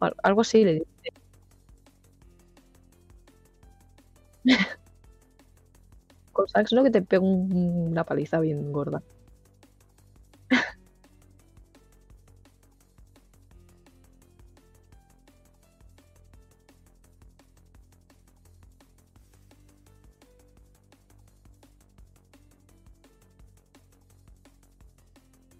[0.00, 0.86] Algo así le dice.
[6.32, 9.02] Con Sax no que te pega un- una paliza bien gorda.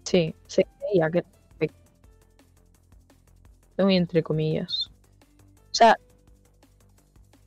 [0.05, 1.23] Sí, se creía que
[3.83, 4.89] muy entre comillas.
[5.71, 5.97] O sea,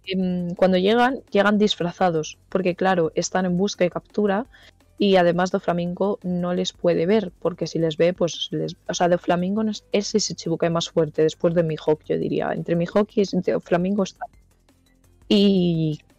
[0.04, 4.46] em, cuando llegan, llegan disfrazados, porque claro, están en busca y captura
[4.98, 8.76] y además Doflamingo no les puede ver, porque si les ve, pues les...
[8.88, 12.52] O sea, Doflamingo no es, es ese Chibukai más fuerte después de Mihawk, yo diría.
[12.52, 14.26] Entre Mihawk y Doflamingo está.
[15.28, 15.98] Y...
[15.98, 16.11] y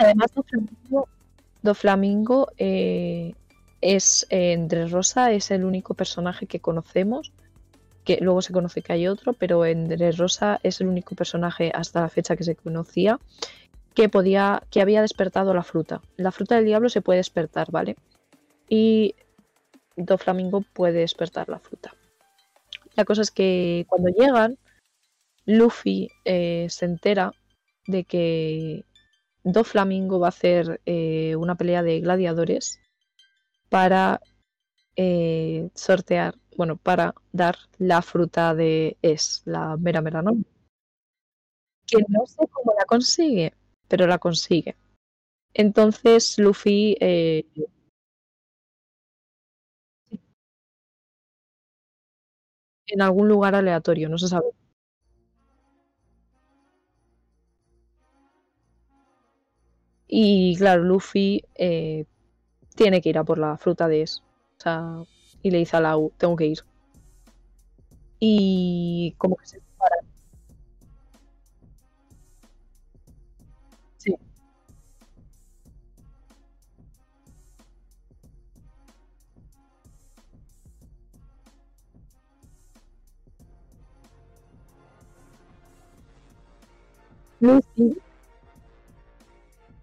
[0.00, 1.08] además Doflamingo
[1.62, 3.34] Doflamingo eh,
[3.80, 7.32] es eh, Rosa es el único personaje que conocemos
[8.04, 12.00] que luego se conoce que hay otro pero entre Rosa es el único personaje hasta
[12.00, 13.18] la fecha que se conocía
[13.94, 16.00] que podía que había despertado la fruta.
[16.16, 17.96] La fruta del diablo se puede despertar vale
[18.68, 19.14] y
[19.96, 21.94] Doflamingo puede despertar la fruta.
[22.94, 24.58] La cosa es que cuando llegan
[25.44, 27.32] Luffy eh, se entera
[27.86, 28.84] de que
[29.44, 32.80] Doflamingo va a hacer eh, una pelea de gladiadores
[33.68, 34.20] para
[34.96, 40.32] eh, sortear, bueno, para dar la fruta de Es, la mera mera, ¿no?
[41.86, 43.54] Que no sé cómo la consigue,
[43.88, 44.76] pero la consigue.
[45.54, 47.46] Entonces Luffy eh,
[52.86, 54.50] en algún lugar aleatorio, no se sabe.
[60.12, 62.04] Y claro, Luffy eh,
[62.76, 64.24] tiene que ir a por la fruta de Es.
[64.60, 64.82] O sea,
[65.42, 66.58] y le dice a Lau, tengo que ir.
[68.20, 69.96] Y como que se separa.
[73.98, 74.14] Sí.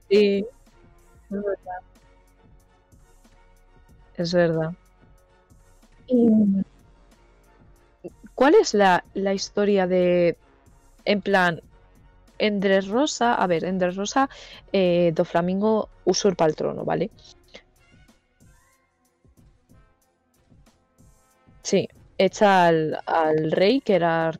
[0.10, 1.82] Sí, es verdad.
[4.16, 4.76] Es verdad.
[6.08, 6.64] Y,
[8.34, 10.38] ¿Cuál es la, la historia de,
[11.06, 11.62] en plan,
[12.40, 14.30] en Dressrosa, a ver, en Dressrosa,
[14.74, 17.12] eh, Doflamingo usurpa el trono, ¿vale?
[21.64, 21.88] Sí,
[22.18, 24.32] echa al, al rey, que era...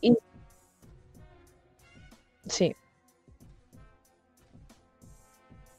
[0.00, 0.14] y-
[2.48, 2.74] sí,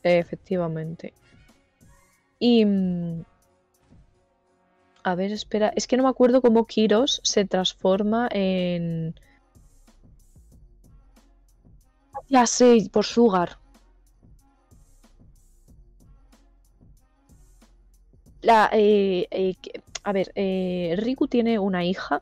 [0.04, 1.14] efectivamente.
[2.40, 2.66] Y...
[2.66, 3.24] mm,
[5.04, 9.16] A ver, espera, es que no me acuerdo cómo Kiros se transforma en...
[12.30, 13.58] Ya sé, por Sugar.
[18.42, 19.56] La, eh, eh,
[20.04, 22.22] a ver, eh, Riku tiene una hija.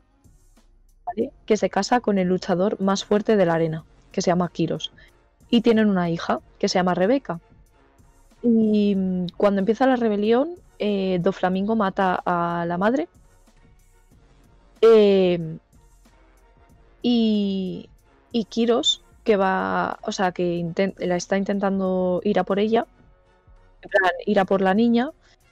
[1.46, 4.92] Que se casa con el luchador más fuerte de la arena, que se llama Kiros.
[5.50, 7.40] Y tienen una hija, que se llama Rebeca.
[8.42, 13.08] Y mm, cuando empieza la rebelión, eh, Doflamingo mata a la madre.
[14.80, 15.58] Eh,
[17.02, 17.88] y,
[18.32, 22.86] y Kiros, que va, o sea, que la está intentando ir a por ella,
[23.82, 25.10] en plan, ir a por la niña,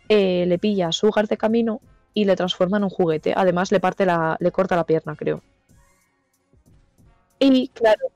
[0.08, 1.80] eh, le pilla a Sugar de camino
[2.14, 3.34] y le transforma en un juguete.
[3.36, 5.42] Además, le parte la, le corta la pierna, creo.
[7.38, 8.06] Y claro,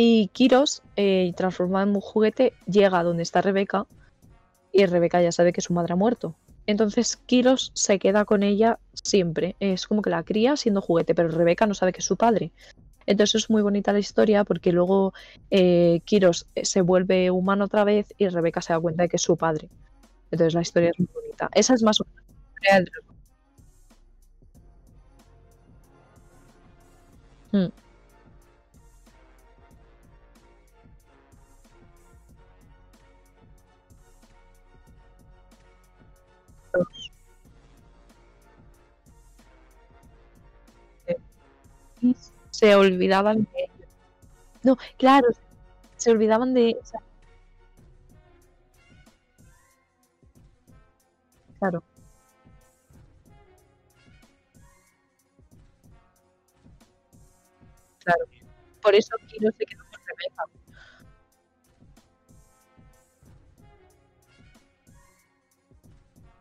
[0.00, 3.84] y Kiros, eh, transformado en un juguete, llega a donde está Rebeca
[4.72, 6.36] y Rebeca ya sabe que su madre ha muerto.
[6.66, 9.56] Entonces Kiros se queda con ella siempre.
[9.58, 12.52] Es como que la cría siendo juguete, pero Rebeca no sabe que es su padre.
[13.06, 15.14] Entonces es muy bonita la historia porque luego
[15.50, 19.16] eh, Kiros eh, se vuelve humano otra vez y Rebeca se da cuenta de que
[19.16, 19.68] es su padre.
[20.30, 21.48] Entonces la historia es muy bonita.
[21.52, 22.06] Esa es más o.
[42.50, 43.70] se olvidaban de.
[44.62, 45.28] No, claro,
[45.96, 46.76] se olvidaban de...
[46.82, 46.84] O
[51.58, 51.82] claro.
[58.04, 58.24] Claro.
[58.82, 60.44] Por eso Kiro se quedó con Rebeca.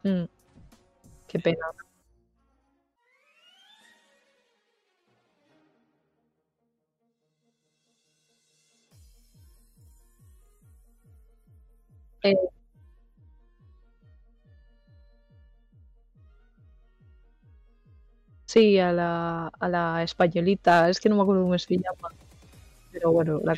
[0.03, 0.27] Mm,
[1.27, 1.65] Qué pena.
[12.27, 12.35] Eh,
[18.45, 22.09] sí, a la, a la españolita, es que no me acuerdo cómo se llama,
[22.91, 23.55] pero bueno, la...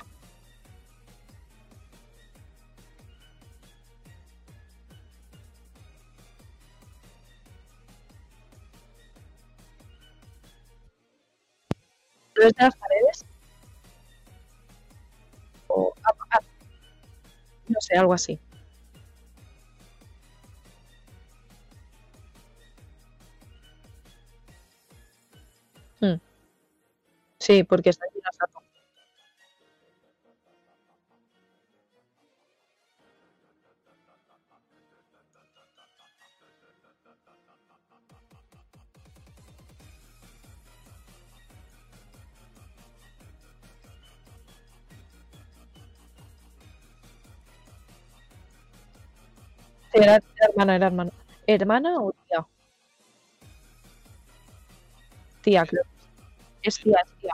[12.36, 13.26] ¿No es de las paredes?
[15.70, 16.40] O, ah, ah,
[17.68, 18.42] no sé, algo así.
[26.02, 26.16] Hmm.
[27.40, 28.62] Sí, porque está la estatua.
[49.92, 51.12] Sí, Era, era hermana, era hermana.
[51.48, 52.46] ¿Hermana o tía?
[55.42, 55.84] Tía, creo.
[56.62, 57.34] Es tía, es tía.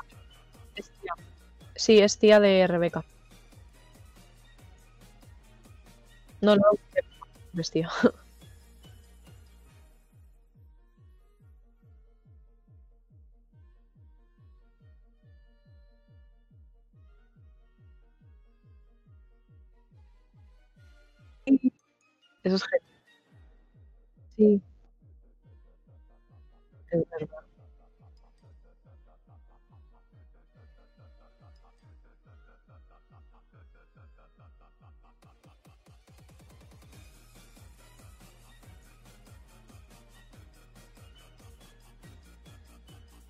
[0.75, 1.13] Es tía.
[1.75, 3.03] Sí, es tía de Rebeca.
[6.41, 6.63] No, no,
[7.57, 7.89] es tía.
[22.43, 22.95] Eso es genial.
[24.35, 24.61] Sí,
[26.91, 27.44] es verdad.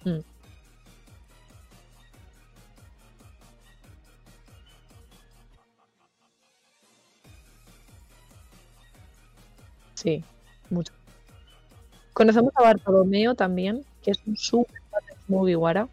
[0.06, 0.22] Mm.
[9.96, 10.24] Sí,
[10.70, 10.94] mucho.
[12.14, 15.88] Conocemos a Bartolomeo también, que es un de Mugiwara.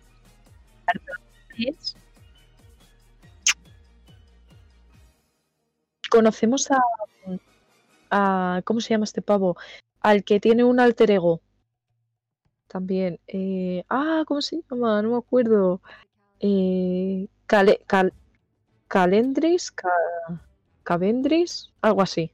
[0.87, 1.75] Bartolomeo
[6.11, 6.69] Conocemos
[8.11, 9.57] a- ¿Cómo se llama este pavo?
[10.01, 11.41] Al que tiene un alter ego.
[12.73, 13.21] También.
[13.27, 15.03] eh, ah, ¿cómo se llama?
[15.03, 15.83] No me acuerdo.
[16.41, 17.79] Eh, Cal-
[18.89, 19.91] Calendris, Ca-
[20.83, 22.33] Cavendris, algo así.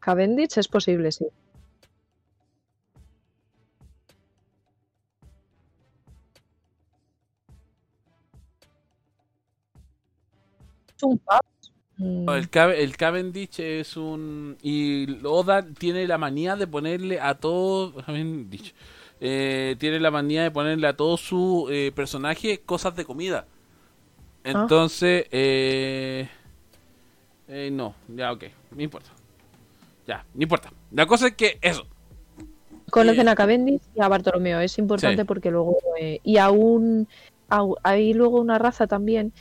[0.00, 1.26] Cavendish es posible, sí.
[12.02, 14.56] Mm, El, Ca- el Cavendish es un.
[14.62, 17.94] Y Oda tiene la manía de ponerle a todo.
[18.06, 18.74] Cavendish.
[19.20, 23.46] eh, tiene la manía de ponerle a todo su eh, personaje cosas de comida.
[24.44, 26.28] Entonces, eh,
[27.46, 29.10] eh, no, ya, ok, no importa.
[30.06, 30.72] Ya, no importa.
[30.90, 31.86] La cosa es que eso.
[32.90, 34.58] Conocen a Cavendish y a Bartolomeo.
[34.60, 35.26] Es importante Sí.
[35.26, 35.76] porque luego.
[36.00, 37.06] eh, y aún.
[37.84, 39.32] hay luego una raza también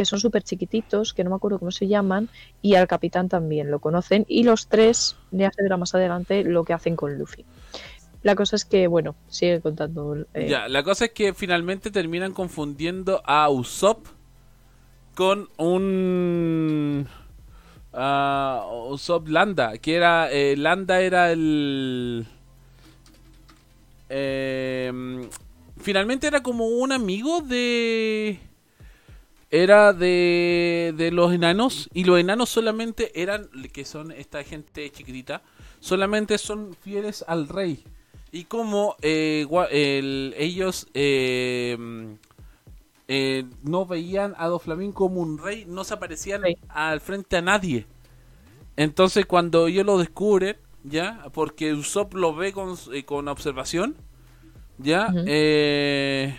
[0.00, 2.30] que son súper chiquititos, que no me acuerdo cómo se llaman,
[2.62, 4.24] y al capitán también lo conocen.
[4.28, 7.44] Y los tres, ya se verá más adelante, lo que hacen con Luffy.
[8.22, 10.16] La cosa es que, bueno, sigue contando.
[10.32, 14.06] eh, Ya, la cosa es que finalmente terminan confundiendo a Usopp
[15.14, 17.06] con un
[17.92, 22.26] ah, Usopp Landa, que era eh, Landa era el
[24.08, 25.28] eh,
[25.76, 28.40] finalmente era como un amigo de
[29.50, 35.42] era de, de los enanos y los enanos solamente eran que son esta gente chiquitita
[35.80, 37.84] solamente son fieles al rey.
[38.32, 41.76] Y como eh, el- ellos eh,
[43.08, 47.86] eh, no veían a Doflamingo como un rey, no se aparecían al frente a nadie.
[48.76, 53.96] Entonces cuando ellos lo descubren, ya, porque Usopp lo ve con, eh, con observación,
[54.78, 56.36] ya, eh,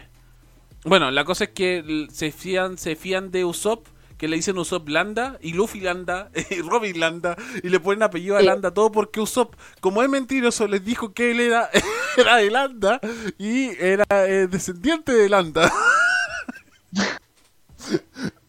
[0.83, 4.87] bueno, la cosa es que se fían, se fían de Usopp, que le dicen Usopp
[4.89, 8.41] Landa, y Luffy Landa, y Robin Landa, y le ponen apellido a.
[8.41, 11.69] Landa, todo porque Usopp, como es mentiroso, les dijo que él era,
[12.17, 12.99] era de Landa,
[13.37, 15.71] y era eh, descendiente de Landa.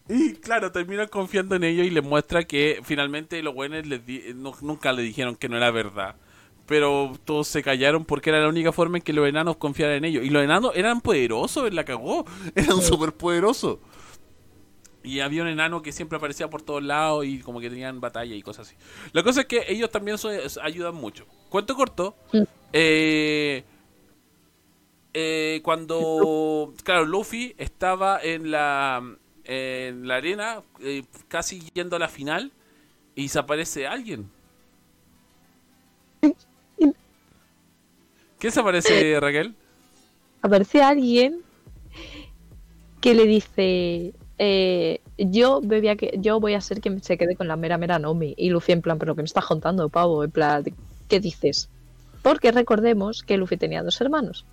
[0.09, 4.21] Y claro, terminan confiando en ellos y les muestra que finalmente los buenos les di-
[4.35, 6.15] no- nunca le dijeron que no era verdad.
[6.65, 10.05] Pero todos se callaron porque era la única forma en que los enanos confiaran en
[10.05, 10.23] ellos.
[10.23, 12.25] Y los enanos eran poderosos, la cagó.
[12.55, 13.79] Eran súper poderosos.
[15.03, 18.33] Y había un enano que siempre aparecía por todos lados y como que tenían batalla
[18.33, 18.77] y cosas así.
[19.11, 20.29] La cosa es que ellos también so-
[20.61, 21.25] ayudan mucho.
[21.49, 22.15] Cuento corto.
[22.31, 22.41] Mm.
[22.71, 23.63] eh,
[25.13, 29.03] eh, cuando, claro, Luffy estaba en la,
[29.43, 32.51] en la arena, eh, casi yendo a la final,
[33.13, 34.29] y se aparece alguien.
[38.43, 39.55] ¿Qué se aparece, Raquel?
[40.41, 41.39] Aparece alguien
[42.99, 47.37] que le dice, eh, yo, voy a que, yo voy a ser quien se quede
[47.37, 48.33] con la mera mera Nomi.
[48.35, 50.25] Y Luffy en plan, pero ¿qué me estás contando, pavo?
[50.25, 50.65] En plan,
[51.07, 51.69] ¿qué dices?
[52.21, 54.45] Porque recordemos que Luffy tenía dos hermanos.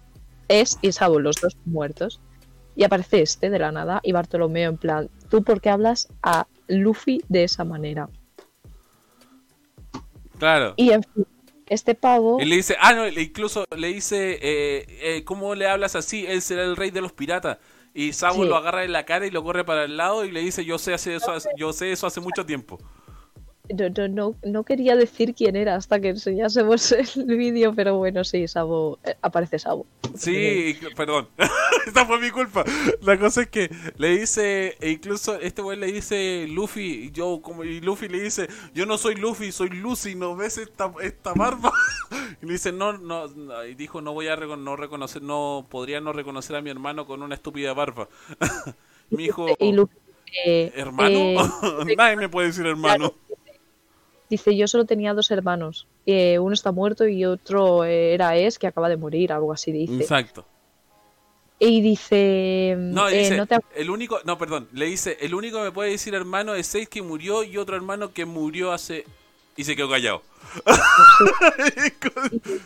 [0.47, 2.21] Es y Sabo, los dos muertos.
[2.77, 6.47] Y aparece este de la nada y Bartolomeo en plan, ¿tú por qué hablas a
[6.69, 8.09] Luffy de esa manera?
[10.39, 10.75] Claro.
[10.77, 11.27] Y en fin,
[11.71, 12.39] este pavo...
[12.41, 16.27] Y le dice, ah, no, le- incluso le dice, eh, eh, ¿cómo le hablas así?
[16.27, 17.57] Él será el rey de los piratas.
[17.95, 18.49] Y Sabo Sí.
[18.49, 20.79] lo agarra en la cara y lo corre para el lado y le dice, yo
[20.79, 22.79] sé, hace eso, yo sé eso hace mucho tiempo.
[23.77, 28.25] No, no, no, no quería decir quién era hasta que enseñásemos el vídeo, pero bueno,
[28.25, 29.87] sí, Sabo, eh, aparece Sabo.
[30.17, 31.29] Sí, perdón.
[31.87, 32.65] Esta fue mi culpa.
[33.03, 37.41] La cosa es que le dice, e incluso este güey le dice Luffy, y yo
[37.43, 41.35] como y Luffy le dice, yo no soy Luffy, soy Lucy, ¿no ves esta, esta
[41.35, 41.73] barba?
[42.43, 46.01] Y le dice, no, no, no", y dijo, no voy a no reconocer, no podría
[46.01, 48.09] no reconocer a mi hermano con una estúpida barba.
[49.11, 49.95] Mi hijo, Y Luffy,
[50.47, 51.19] eh, ¿hermano?
[51.89, 53.15] eh, Nadie me puede decir hermano.
[54.31, 55.87] Dice, yo solo tenía dos hermanos.
[56.07, 59.73] Eh, uno está muerto y otro eh, era Es, que acaba de morir, algo así
[59.73, 59.97] dice.
[59.97, 60.47] Exacto.
[61.59, 65.59] Y dice, No, eh, dice, no te el único, no, perdón, le dice, el único
[65.59, 69.05] que me puede decir hermano es Seis que murió y otro hermano que murió hace...
[69.57, 70.23] Y se quedó callado.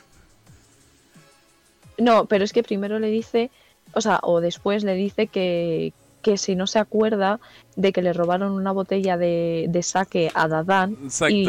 [1.97, 3.53] No, pero es que primero le dice,
[3.93, 5.93] o sea, o después le dice que,
[6.25, 7.39] que si no se acuerda
[7.77, 11.29] de que le robaron una botella de, de sake a Exacto.
[11.35, 11.49] y,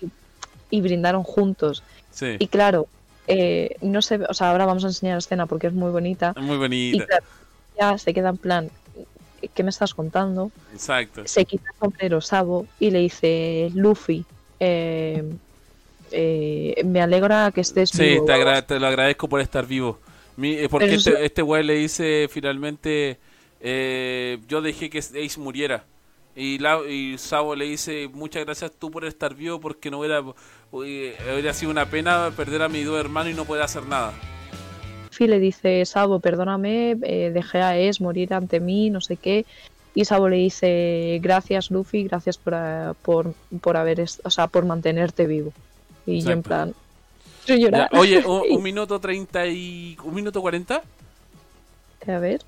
[0.00, 0.10] y-
[0.70, 1.82] y brindaron juntos.
[2.10, 2.86] Sí, Y claro,
[3.26, 6.32] eh, no sé, o sea, ahora vamos a enseñar la escena porque es muy bonita.
[6.40, 7.06] muy Y bonita.
[7.06, 7.24] claro,
[7.78, 8.70] ya se queda en plan,
[9.54, 10.52] ¿qué me estás contando?
[10.72, 11.22] Exacto.
[11.26, 14.24] Se quita el sombrero Sabo y le dice, Luffy,
[14.60, 15.24] eh,
[16.12, 18.24] eh, me alegra que estés Sí, vivo.
[18.24, 19.98] te, agra- te lo agradezco por estar vivo.
[20.36, 23.18] Mi- eh, porque Pero eso- este, este güey le dice finalmente,
[23.60, 25.84] eh, yo dejé que Ace muriera.
[26.36, 30.22] Y, la, y Sabo le dice, muchas gracias tú por estar vivo porque no hubiera,
[30.70, 34.12] hubiera hubiera sido una pena perder a mis dos hermanos y no poder hacer nada.
[35.10, 39.44] Luffy le dice, Sabo, perdóname, eh, dejé a Es morir ante mí, no sé qué.
[39.94, 44.64] Y Sabo le dice, gracias Luffy, gracias por, eh, por, por haber, o sea, por
[44.64, 45.52] mantenerte vivo.
[46.06, 46.48] Y yo en Exacto.
[46.48, 46.74] plan.
[47.46, 49.96] Ya, oye, un, un minuto treinta y...
[50.04, 50.82] ¿Un minuto cuarenta?
[52.06, 52.40] A ver.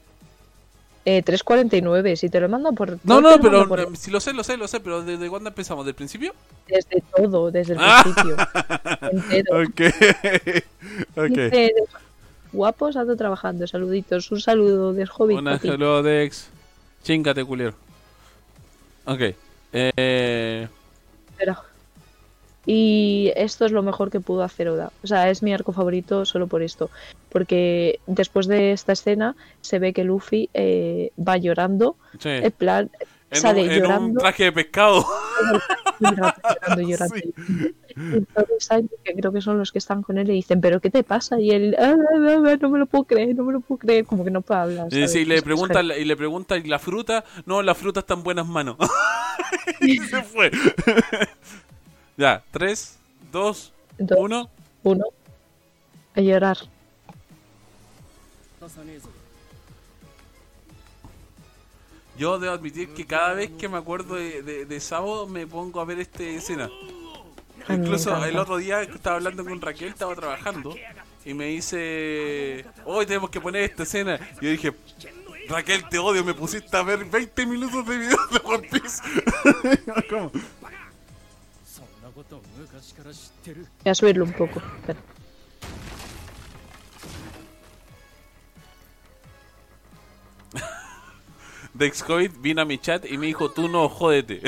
[1.05, 2.97] Eh, 3.49, si te lo mando por...
[3.03, 5.85] No, no, pero por- si lo sé, lo sé, lo sé, pero ¿desde cuándo empezamos?
[5.85, 6.33] ¿Del principio?
[6.69, 8.03] Desde todo, desde el Ah.
[8.05, 8.37] principio.
[9.11, 9.63] entero.
[11.17, 11.75] Ok, Dice,
[12.53, 14.31] Guapos, ando trabajando, saluditos.
[14.31, 15.43] Un saludo de Hobbit.
[15.43, 15.69] Papi.
[15.71, 16.49] hello Dex.
[17.03, 17.75] Chingate, culero.
[19.07, 19.21] Ok.
[19.73, 20.69] Eh,
[21.37, 21.57] Pero-
[22.67, 24.93] Y esto es lo mejor que pudo hacer Oda.
[25.03, 26.91] O sea, es mi arco favorito solo por esto.
[27.29, 31.97] Porque después de esta escena se ve que Luffy eh, va llorando.
[32.19, 32.29] sí.
[32.29, 32.91] En plan,
[33.31, 35.05] En, sale un, en un llorando, traje de pescado.
[36.01, 37.15] llorando, llorando, llorando.
[37.17, 37.35] Sí.
[37.97, 38.69] Y entonces
[39.05, 41.41] que creo que son los que están con él, le dicen, ¿pero qué te pasa?
[41.41, 44.05] Y él, "Ah, ah, ah, no me lo puedo creer, no me lo puedo creer.
[44.05, 44.87] Como que no puede hablar.
[44.89, 45.13] Y, ¿sabes?
[45.13, 47.25] sí, y le pregunta, y le pregunta, ¿y la fruta?
[47.47, 48.77] No, la fruta está en buenas manos.
[49.81, 50.51] y se fue.
[52.17, 52.99] Ya, 3,
[53.33, 54.51] 2, 1.
[54.83, 55.05] 1.
[56.15, 56.59] A llorar.
[62.19, 65.81] Yo debo admitir que cada vez que me acuerdo de, de, de Sabo me pongo
[65.81, 66.71] a ver esta escena.
[67.69, 70.75] Incluso el otro día estaba hablando con Raquel, estaba trabajando,
[71.25, 74.19] y me dice, hoy tenemos que poner esta escena.
[74.41, 74.73] Y yo dije,
[75.49, 79.03] Raquel, te odio, me pusiste a ver 20 minutos de video de One Piece.
[80.11, 80.31] ¿Cómo?
[82.41, 84.63] Voy a subirlo un poco.
[84.81, 85.01] Espera.
[91.75, 94.41] Dexcoid vino a mi chat y me dijo, tú no, jódete.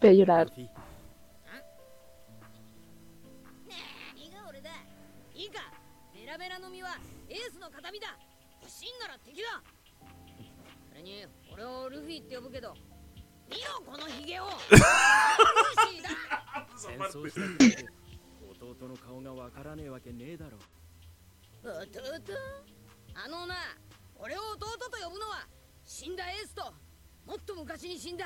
[0.00, 0.52] Voy llorar.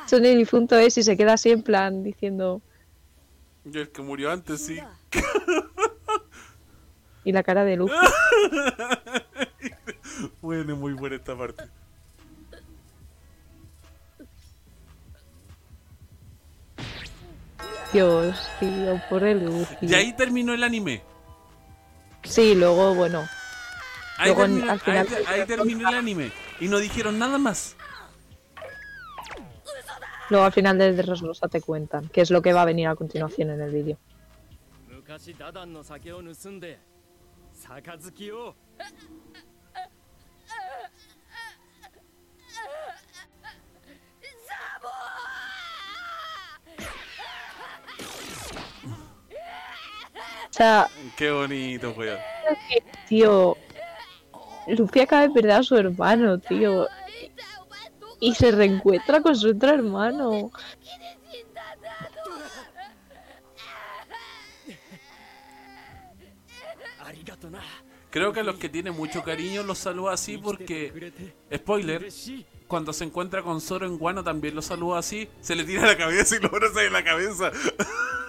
[0.08, 2.62] Son el difunto ese y se queda así en plan diciendo.
[3.64, 4.78] Y el que murió antes, sí.
[7.24, 7.94] Y la cara de Luffy.
[10.42, 11.62] bueno, muy buena esta parte.
[17.92, 19.86] Dios, tío, por el Luffy.
[19.86, 21.02] Y ahí terminó el anime.
[22.22, 23.26] Sí, luego, bueno.
[24.18, 26.32] Ahí, Luego, terminó, al final- ahí- ahí terminó el anime.
[26.60, 27.76] Y no dijeron nada más.
[30.30, 32.94] Luego al final de Dressrosa te cuentan, que es lo que va a venir a
[32.94, 33.98] continuación en el vídeo.
[50.52, 52.18] sea, qué bonito, weón.
[53.08, 53.56] Tío,
[54.66, 56.86] Luffy acaba de perder a su hermano, tío.
[58.20, 60.50] Y se reencuentra con su otro hermano.
[68.10, 72.08] Creo que a los que tienen mucho cariño los saluda así porque, spoiler,
[72.66, 75.96] cuando se encuentra con Zoro en Guano también lo saluda así, se le tira la
[75.96, 77.50] cabeza y lo abraza de la cabeza.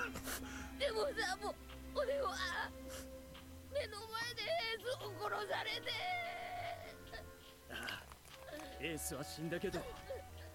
[8.83, 9.81] エースは死んだけど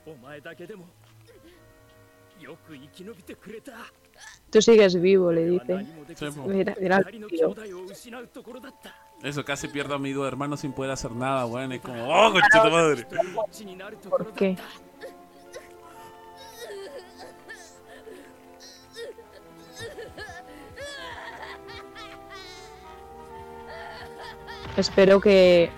[0.05, 0.85] お前だけでも
[2.39, 3.73] よく生き延びてくれた
[4.51, 5.75] Tú sigues vivo, le 俺は dice.
[5.75, 7.47] 何もできず Sí, Mira, mira, 二人の tío.
[7.55, 8.93] 兄弟を失うところだった
[9.27, 11.71] Eso casi pierdo a mi dos hermanos sin poder hacer nada, weón.
[11.71, 13.01] Es como, oh, conchito madre.
[13.01, 14.55] 一人ぼっちになるところだっ ¿Por qué?
[14.55, 14.63] た
[24.77, 25.71] Espero que.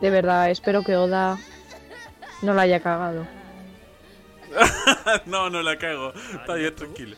[0.00, 1.38] De verdad, espero que Oda
[2.41, 3.27] no la haya cagado.
[5.25, 6.13] no, no la cago.
[6.13, 7.15] Está bien tranquilo.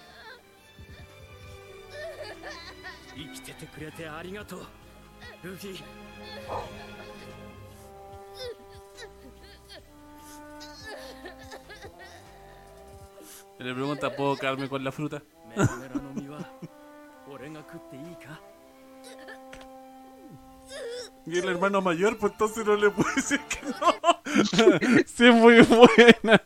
[13.59, 15.21] Le pregunta, ¿puedo quedarme con la fruta?
[21.25, 25.03] Y el hermano mayor, pues entonces no le puede decir que no.
[25.05, 26.41] sí, es muy buena.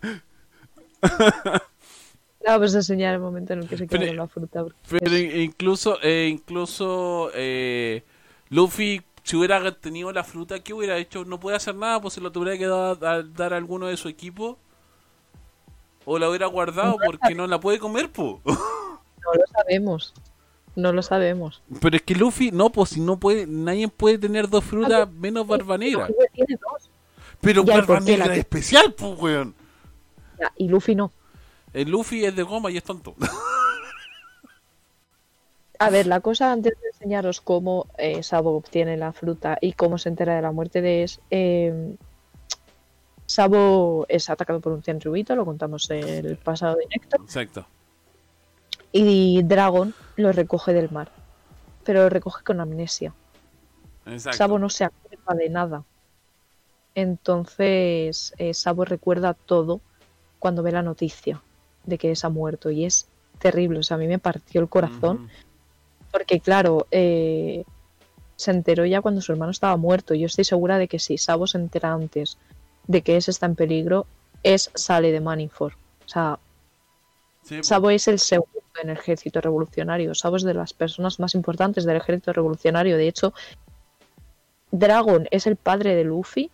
[2.45, 4.63] Vamos a enseñar el momento en el que se queda Pero- con la fruta.
[4.63, 8.03] porque Pero in- incluso, eh, incluso eh,
[8.49, 11.25] Luffy, si hubiera tenido la fruta, ¿qué hubiera hecho?
[11.25, 13.97] No puede hacer nada, pues se lo tuviera que dar, dar- dar a alguno de
[13.97, 14.57] su equipo.
[16.05, 18.39] O la hubiera guardado porque no la puede comer, po.
[18.45, 18.53] No
[19.33, 20.13] lo sabemos.
[20.77, 21.63] No lo sabemos.
[21.81, 25.47] Pero es que Luffy, no, pues si no puede, nadie puede tener dos frutas menos
[25.47, 26.07] Barba Negra.
[26.07, 26.89] Luffy tiene dos.
[27.41, 29.55] Pero Ya, ¿y Barba por qué la Negra es especial, pues, weón.
[30.39, 31.11] Ya, Y Luffy no.
[31.73, 33.15] El Luffy es de goma y es tonto.
[35.79, 39.97] A ver, la cosa antes de enseñaros cómo eh, Sabo obtiene la fruta y cómo
[39.97, 41.19] se entera de la muerte de Es.
[41.31, 41.95] eh,
[43.25, 47.17] Sabo es atacado por un cianrubito, lo contamos en el pasado directo.
[47.23, 47.67] Exacto.
[48.91, 51.11] Y Dragon lo recoge del mar.
[51.83, 53.13] Pero lo recoge con amnesia.
[54.05, 54.37] Exacto.
[54.37, 55.83] Sabo no se acuerda de nada.
[56.95, 59.81] Entonces, eh, Sabo recuerda todo
[60.39, 61.41] cuando ve la noticia
[61.85, 62.71] de que es ha muerto.
[62.71, 63.07] Y es
[63.39, 63.79] terrible.
[63.79, 65.29] O sea, a mí me partió el corazón.
[66.11, 67.63] Porque, claro, eh,
[68.35, 70.13] se enteró ya cuando su hermano estaba muerto.
[70.13, 72.37] Yo estoy segura de que si Sabo se entera antes
[72.87, 74.07] de que es está en peligro,
[74.43, 75.73] es sale de Manifor.
[76.05, 76.39] O sea,
[77.47, 77.63] Sí, po.
[77.63, 80.13] Sabo es el segundo en el ejército revolucionario.
[80.15, 82.97] Sabo es de las personas más importantes del ejército revolucionario.
[82.97, 83.33] De hecho,
[84.71, 86.51] Dragon es el padre de Luffy,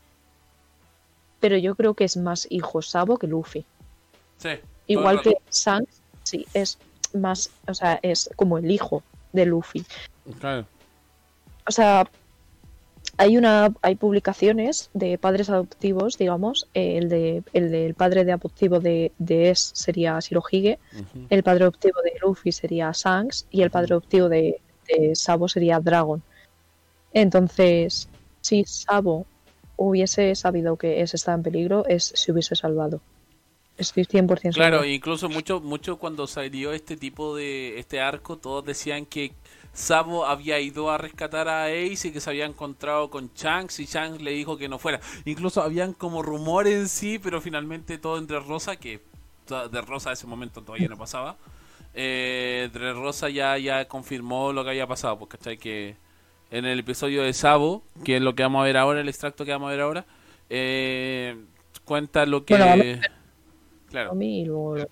[1.39, 3.65] pero yo creo que es más hijo Sabo que Luffy.
[4.37, 4.49] Sí.
[4.87, 6.77] Igual que Shanks, sí, es
[7.13, 9.85] más, o sea, es como el hijo de Luffy.
[10.39, 10.65] Claro.
[11.67, 12.09] O sea,
[13.17, 18.31] hay una hay publicaciones de padres adoptivos, digamos, eh, el de el del padre de
[18.31, 20.79] adoptivo de, de Es sería Shirohige,
[21.29, 25.79] el padre adoptivo de Luffy sería Shanks y el padre adoptivo de, de Sabo sería
[25.79, 26.23] Dragon.
[27.13, 28.09] Entonces,
[28.41, 29.27] si Sabo
[29.75, 33.01] hubiese sabido que Es estaba en peligro, Es se hubiese salvado.
[33.75, 39.05] Estoy 100% Claro, incluso mucho, mucho cuando salió este tipo de este arco, todos decían
[39.07, 39.33] que
[39.73, 43.85] Sabo había ido a rescatar a Ace y que se había encontrado con Shanks y
[43.85, 44.99] Shanks le dijo que no fuera.
[45.25, 49.01] Incluso habían como rumores en sí, pero finalmente todo entre rosa que
[49.71, 51.35] de Rosa ese momento todavía no pasaba.
[51.93, 55.57] Eh, Rosa ya, ya confirmó lo que había pasado, porque ¿cachai?
[55.57, 55.95] Que
[56.49, 59.43] en el episodio de Sabo, que es lo que vamos a ver ahora, el extracto
[59.43, 60.05] que vamos a ver ahora,
[60.49, 61.35] eh,
[61.83, 62.55] cuenta lo que...
[62.57, 63.01] Bueno,
[63.93, 64.11] Claro.
[64.11, 64.87] A mí y luego lo,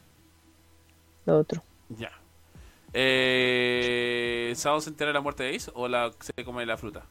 [1.26, 1.64] lo otro.
[1.90, 2.12] Ya.
[2.94, 7.06] Eh, ¿Sabo se entera de la muerte de Ace o la, se come la fruta?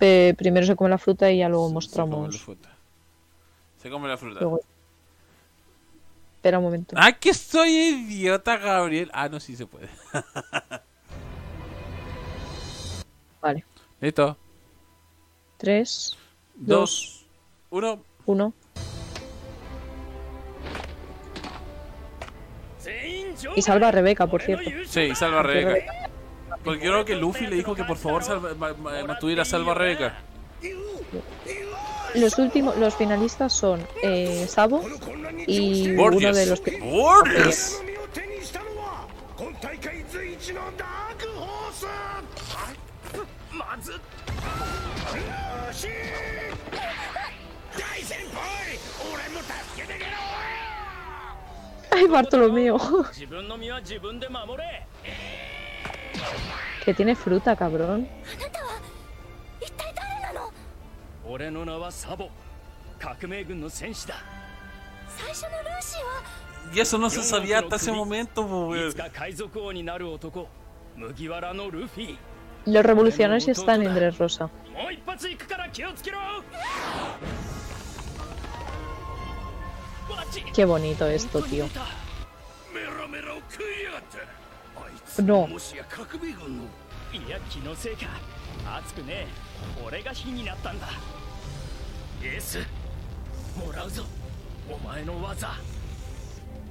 [0.00, 1.74] Eh, primero se come la fruta y ya luego Se come la
[2.16, 2.40] mostramos.
[2.40, 2.68] fruta.
[3.78, 4.40] Se come la fruta.
[4.40, 4.60] luego-
[6.36, 6.94] Espera un momento.
[6.98, 9.10] Ah, que soy idiota, Gabriel.
[9.14, 9.88] Ah, no, sí se puede.
[13.40, 13.64] Vale.
[14.00, 14.36] Listo.
[15.58, 16.18] 3,
[16.56, 17.24] Dos.
[17.70, 18.02] Uno.
[18.26, 18.52] 1.
[23.56, 24.70] Y salva a Rebeca, por cierto.
[24.86, 25.84] Sí, salva a Rebeca.
[26.62, 29.72] Porque yo creo que Luffy le dijo que por favor salva, ma- ma- mantuviera salva
[29.72, 30.18] a Rebeca.
[32.14, 34.82] Los últimos, los finalistas son eh, Sabo
[35.46, 37.80] y uno de los que Gorgeous.
[52.14, 52.78] Bartolomeo.
[56.84, 58.08] que tiene fruta, cabrón.
[66.74, 68.68] Y eso no se sabía hasta ese momento.
[72.66, 74.50] Los revolucionarios están en Dres Rosa.
[80.54, 81.66] Qué bonito esto, tío.
[82.74, 84.18] メラメラを食いやがって。
[84.74, 85.46] あいつ No.
[85.46, 86.64] もしや革命軍の。
[87.12, 88.08] いや気のせいか。
[88.78, 89.26] 熱くねえ。
[89.86, 90.88] 俺が火になったんだ。
[92.20, 92.58] エース
[93.56, 94.02] もらうぞ。
[94.68, 95.48] お前の技。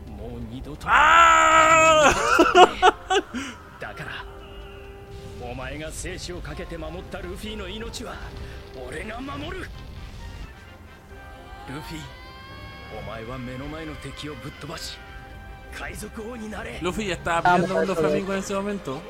[0.09, 0.87] もう二度と。
[0.87, 2.11] ¡Ah!
[3.79, 4.25] だから
[5.41, 8.15] お前が生死をかけて守ったルフィの命は
[8.87, 9.69] 俺が守る。
[11.69, 11.99] ルフィ
[12.99, 14.97] お前は目の前の敵をぶっ飛ばし
[16.81, 19.01] Luffy ya estaba peleando con los flamingos en ese momento.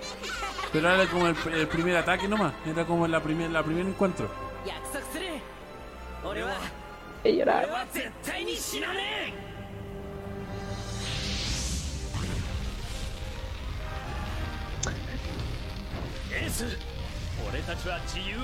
[0.71, 1.35] Pero era como el,
[1.67, 2.53] primer ataque nomás.
[2.65, 4.29] Era como la primer, la primer encuentro.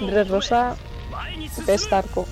[0.01, 0.75] Red Rosa,
[1.65, 2.27] Pestarco.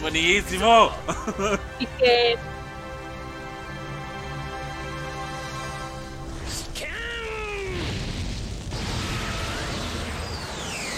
[0.00, 0.90] Buenísimo.
[1.78, 2.36] Y que...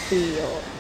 [0.09, 0.73] Tío.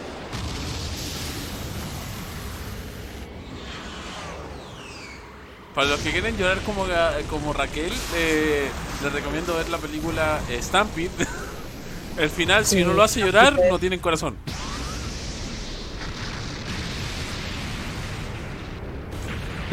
[5.75, 6.85] Para los que quieren llorar como,
[7.31, 8.69] como Raquel, eh,
[9.03, 11.09] les recomiendo ver la película eh, Stampede.
[12.19, 14.37] El final, si no lo hace llorar, no tienen corazón.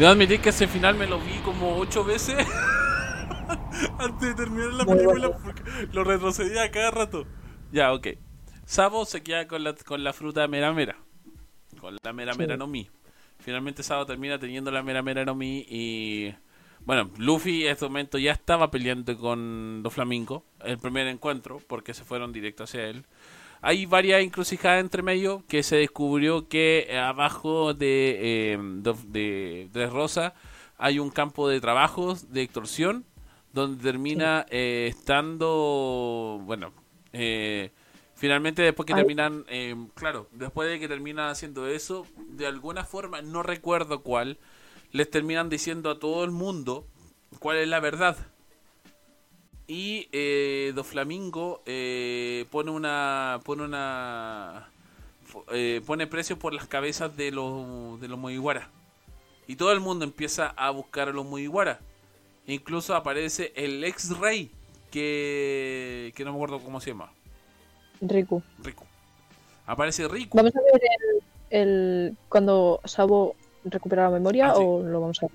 [0.00, 2.34] Debo admitir que ese final me lo vi como ocho veces
[3.98, 5.44] antes de terminar la película bueno.
[5.44, 7.26] porque lo retrocedía cada rato.
[7.70, 8.06] Ya, ok.
[8.64, 10.96] Sabo se queda con la, con la fruta mera mera.
[11.78, 12.38] Con la mera Sí.
[12.38, 12.88] mera no mi.
[13.40, 16.34] Finalmente Sabo termina teniendo la mera mera no mi y...
[16.86, 21.92] Bueno, Luffy en este momento ya estaba peleando con los flamingos, el primer encuentro, porque
[21.92, 23.04] se fueron directo hacia él.
[23.62, 30.34] Hay varias encrucijadas entre medio que se descubrió que abajo de, eh, de, Rosa
[30.78, 33.04] hay un campo de trabajos de extorsión
[33.52, 36.72] donde termina eh, estando, bueno,
[37.12, 37.70] eh,
[38.14, 39.00] finalmente después que Ay.
[39.00, 44.38] terminan, eh, claro, después de que terminan haciendo eso, de alguna forma, no recuerdo cuál,
[44.92, 46.86] les terminan diciendo a todo el mundo
[47.38, 48.16] cuál es la verdad.
[49.72, 54.68] Y eh, Do Flamingo eh, pone una pone una
[55.52, 58.68] eh, pone precios por las cabezas de los de los Mugiwara.
[59.46, 61.78] Y todo el mundo empieza a buscar a los Mugiwara.
[62.48, 64.50] Incluso aparece el ex rey
[64.90, 67.12] que que no me acuerdo cómo se llama,
[68.00, 68.42] Riku.
[68.64, 68.84] Riku.
[69.66, 70.36] Aparece Riku.
[70.36, 70.80] ¿Vamos a ver
[71.50, 74.62] el, el- cuando Sabo recupera la memoria Ah, sí.
[74.64, 75.34] o lo vamos a ver?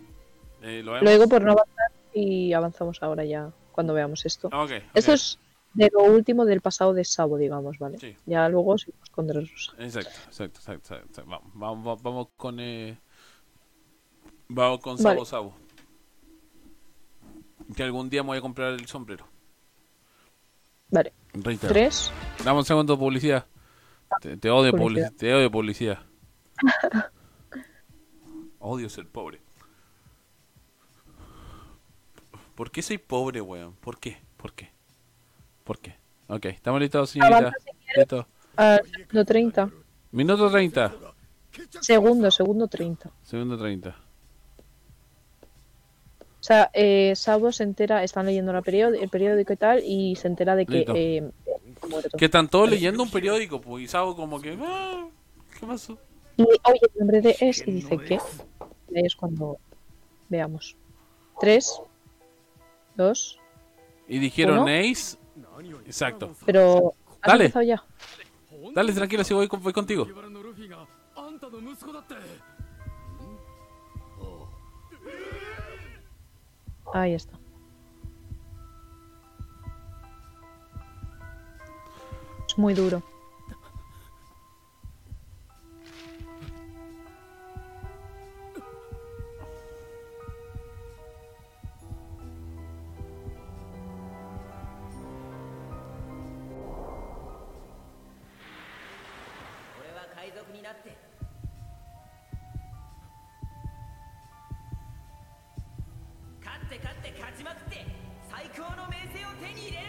[0.80, 4.50] Eh, lo Lo digo por no avanzar y avanzamos ahora ya cuando veamos esto.
[4.94, 5.38] Esto es
[5.74, 7.98] de lo último del pasado de Sabo, digamos, ¿vale?
[8.00, 8.16] Sí.
[8.26, 9.74] Ya luego seguimos con Dressrosa.
[9.78, 11.24] Exacto, exacto, exacto, exacto.
[11.30, 12.98] Vamos, vamos, vamos con eh,
[14.48, 15.04] vamos con Vale.
[15.04, 15.54] Sabo Sabo.
[17.76, 19.28] Que algún día me voy a comprar el sombrero.
[20.90, 21.12] Vale.
[21.34, 21.74] Reitero.
[21.74, 22.12] Tres.
[22.46, 23.46] Dame un segundo publicidad.
[24.22, 25.10] Te, te odio Publicidad.
[25.10, 25.20] publicidad.
[25.20, 26.00] Te odio publicidad.
[28.60, 29.42] Odio ser pobre.
[32.56, 33.74] ¿Por qué soy pobre, weón?
[33.76, 34.18] ¿Por qué?
[34.38, 34.70] ¿Por qué?
[35.64, 35.96] ¿Por qué?
[36.28, 37.52] Ok, estamos listos, señorita.
[37.60, 37.98] Si quieres.
[37.98, 38.28] Listo.
[38.58, 39.70] Ah, segundo 30.
[40.12, 40.94] Minuto 30.
[41.82, 43.12] Segundo, segundo 30.
[43.24, 43.90] Segundo 30.
[46.40, 50.16] O sea, eh, Sabo se entera, están leyendo la periód- el periódico y tal, y
[50.16, 50.94] se entera de que Listo.
[50.96, 51.32] eh,
[51.90, 52.18] muerto.
[52.18, 54.56] Que están todos leyendo un periódico, pues, y Sabo como que...
[54.62, 55.08] "Ah,
[55.60, 55.98] ¿Qué pasó?
[56.38, 58.20] Y oye el nombre de es y dice que
[58.94, 59.58] es cuando
[60.30, 60.76] veamos.
[61.40, 61.82] 3,
[62.96, 63.40] dos.
[64.08, 64.68] Y dijeron uno.
[64.68, 65.18] Ace.
[65.86, 66.36] Exacto.
[66.46, 66.94] Pero.
[67.26, 67.52] Dale.
[67.66, 67.84] Ya?
[68.74, 70.08] Dale, tranquilo, si voy, voy contigo.
[76.94, 77.38] Ahí está.
[82.48, 83.04] Es muy duro.
[100.66, 100.98] なって。
[106.44, 107.86] 勝って勝って勝ちまくって
[108.28, 109.86] 最高の名声を手に入れる。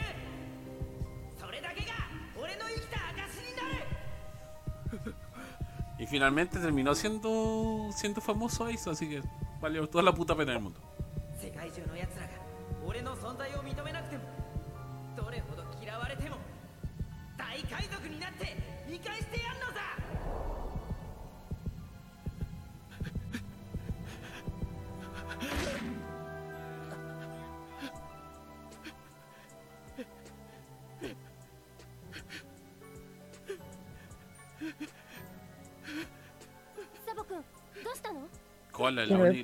[1.40, 1.94] それだけが
[2.36, 3.64] 俺の生きた証にな
[5.08, 5.14] る。
[5.98, 9.22] Y finalmente terminó siendo siendo famoso Ace, así que
[9.62, 10.78] valió toda la puta pena del mundo.
[11.40, 12.32] 世界中の奴らが
[12.84, 14.24] 俺の存在を認めなくても
[15.16, 16.36] どれほど嫌われても
[17.38, 18.56] 大海賊になって
[18.88, 19.55] 見返してやん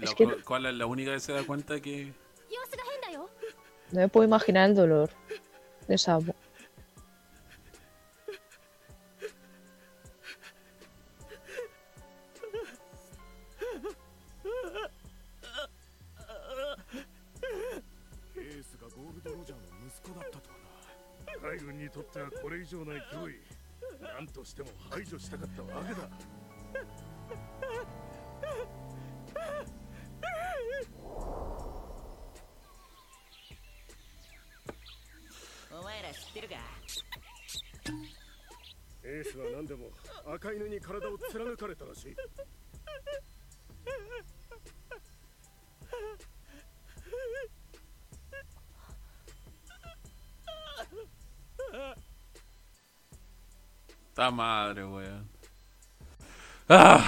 [0.02, 0.26] es que...
[0.44, 2.12] ¿Cuál es la única que se da cuenta que.?
[3.92, 5.10] No me puedo imaginar el dolor
[5.86, 6.34] de Sabo.
[54.22, 55.28] Ta madre, weón.
[56.68, 57.04] ¡Ah!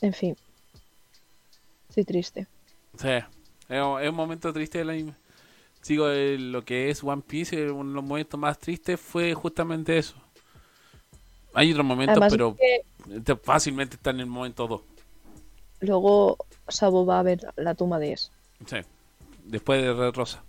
[0.00, 0.36] En fin.
[1.88, 2.46] Estoy triste.
[3.00, 3.08] Sí,
[3.68, 5.27] es un momento triste del anime.
[5.80, 9.32] Sigo eh, lo que es One Piece, eh, uno de los momentos más tristes fue
[9.34, 10.16] justamente eso.
[11.54, 14.82] Hay otros momentos, Además, pero que fácilmente está en el momento 2.
[15.80, 16.36] luego
[16.68, 18.30] Sabo va a ver la tumba de Es.
[18.66, 18.76] Sí.
[19.44, 20.42] Después de Red Rosa.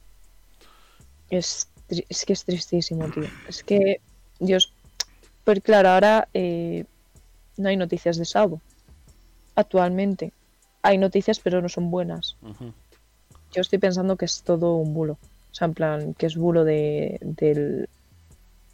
[1.29, 3.29] Es, es que es tristísimo, tío.
[3.47, 4.01] Es que,
[4.39, 4.73] Dios.
[5.45, 6.85] Pues claro, ahora eh,
[7.57, 8.61] no hay noticias de Sabo.
[9.55, 10.33] Actualmente.
[10.81, 12.35] Hay noticias, pero no son buenas.
[13.51, 15.13] Yo estoy pensando que es todo un bulo.
[15.13, 17.89] O sea, en plan, que es bulo de, del,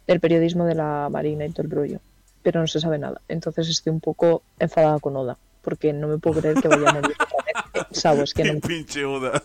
[0.06, 2.00] del periodismo de la Marina y todo el rollo.
[2.42, 3.20] Pero no se sabe nada.
[3.28, 5.38] Entonces estoy un poco enfadada con Oda.
[5.62, 7.16] Porque no me puedo creer que vaya a morir.
[7.74, 9.42] Eh, Sabo, es que no Pinche Oda.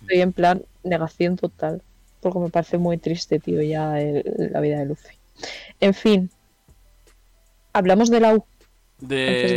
[0.00, 1.82] estoy en plan negación total.
[2.20, 5.14] Porque me parece muy triste, tío, ya el- la vida de Luffy.
[5.80, 6.30] En fin.
[7.72, 8.44] Hablamos de Lau.
[9.02, 9.56] Antes De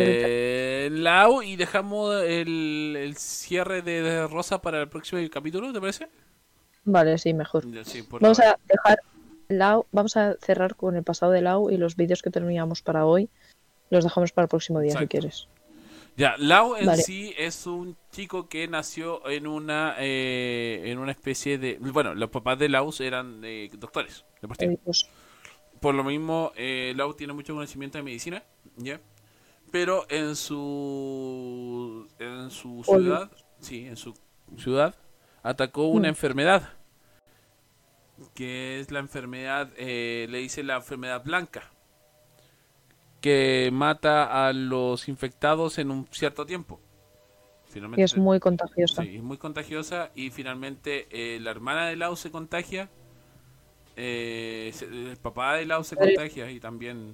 [0.92, 6.10] Lau y dejamos el, el cierre de, de Rosa para el próximo capítulo, ¿te parece?
[6.86, 7.66] Vale, sí, mejor.
[7.86, 9.00] Sí, Vamos a dejar
[9.50, 13.06] Lau, vamos a cerrar con el pasado de Lau y los vídeos que terminamos para
[13.06, 13.30] hoy
[13.90, 15.48] los dejamos para el próximo día si quieres.
[16.16, 17.02] Ya, Lau en Vale.
[17.02, 21.78] sí es un chico que nació en una eh, en una especie de...
[21.80, 24.26] Bueno, los papás de Lau eran eh, doctores.
[24.42, 25.10] Eh, pues,
[25.80, 28.44] Por lo mismo, eh, Lau tiene mucho conocimiento de medicina,
[28.76, 29.00] ¿ya?
[29.72, 34.13] Pero en su en su ciudad, sí, en su
[34.57, 34.95] ciudad
[35.43, 36.09] atacó una Mm.
[36.09, 36.70] enfermedad
[38.34, 41.63] que es la enfermedad, eh, le dice la enfermedad blanca.
[43.22, 46.80] que mata a los infectados en un cierto tiempo.
[47.67, 49.03] Finalmente, Y es muy contagiosa.
[49.03, 52.89] Sí, es muy contagiosa y finalmente eh, la hermana de Lau se contagia,
[53.97, 57.13] eh, el papá de Lau se contagia y también,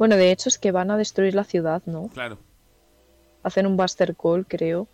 [0.00, 2.08] Bueno, de hecho es que van a destruir la ciudad, ¿no?
[2.08, 2.38] claro,
[3.42, 4.88] Hacen un Buster Call, creo,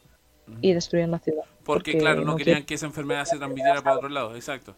[0.60, 1.44] y destruyen la ciudad.
[1.64, 4.74] porque, claro, no, querían que esa enfermedad se transmitiera para otro lado, exacto.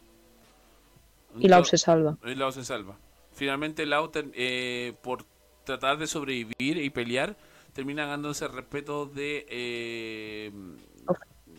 [1.38, 2.18] Y Lau Ento- se salva.
[2.26, 2.96] y Lau se salva.
[3.32, 5.24] Finalmente Lau, ter- eh, por
[5.64, 7.36] tratar de sobrevivir y pelear,
[7.72, 9.46] termina ganándose el respeto de...
[9.48, 10.52] Eh,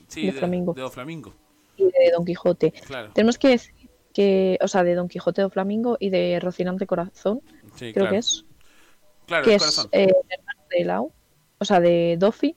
[0.07, 0.73] sí, de Flamingo.
[0.75, 1.33] de Doflamingo,
[1.77, 2.71] Y de Don Quijote.
[2.71, 3.09] claro.
[3.13, 3.73] Tenemos que decir
[4.13, 7.41] que, o sea, de Don Quijote de Flamingo y de Rocinante Corazón,
[7.75, 8.09] Sí, creo claro.
[8.11, 8.45] que es,
[9.29, 11.11] Claro, que el es eh, hermano de Lau,
[11.59, 12.55] o sea, de Doffy.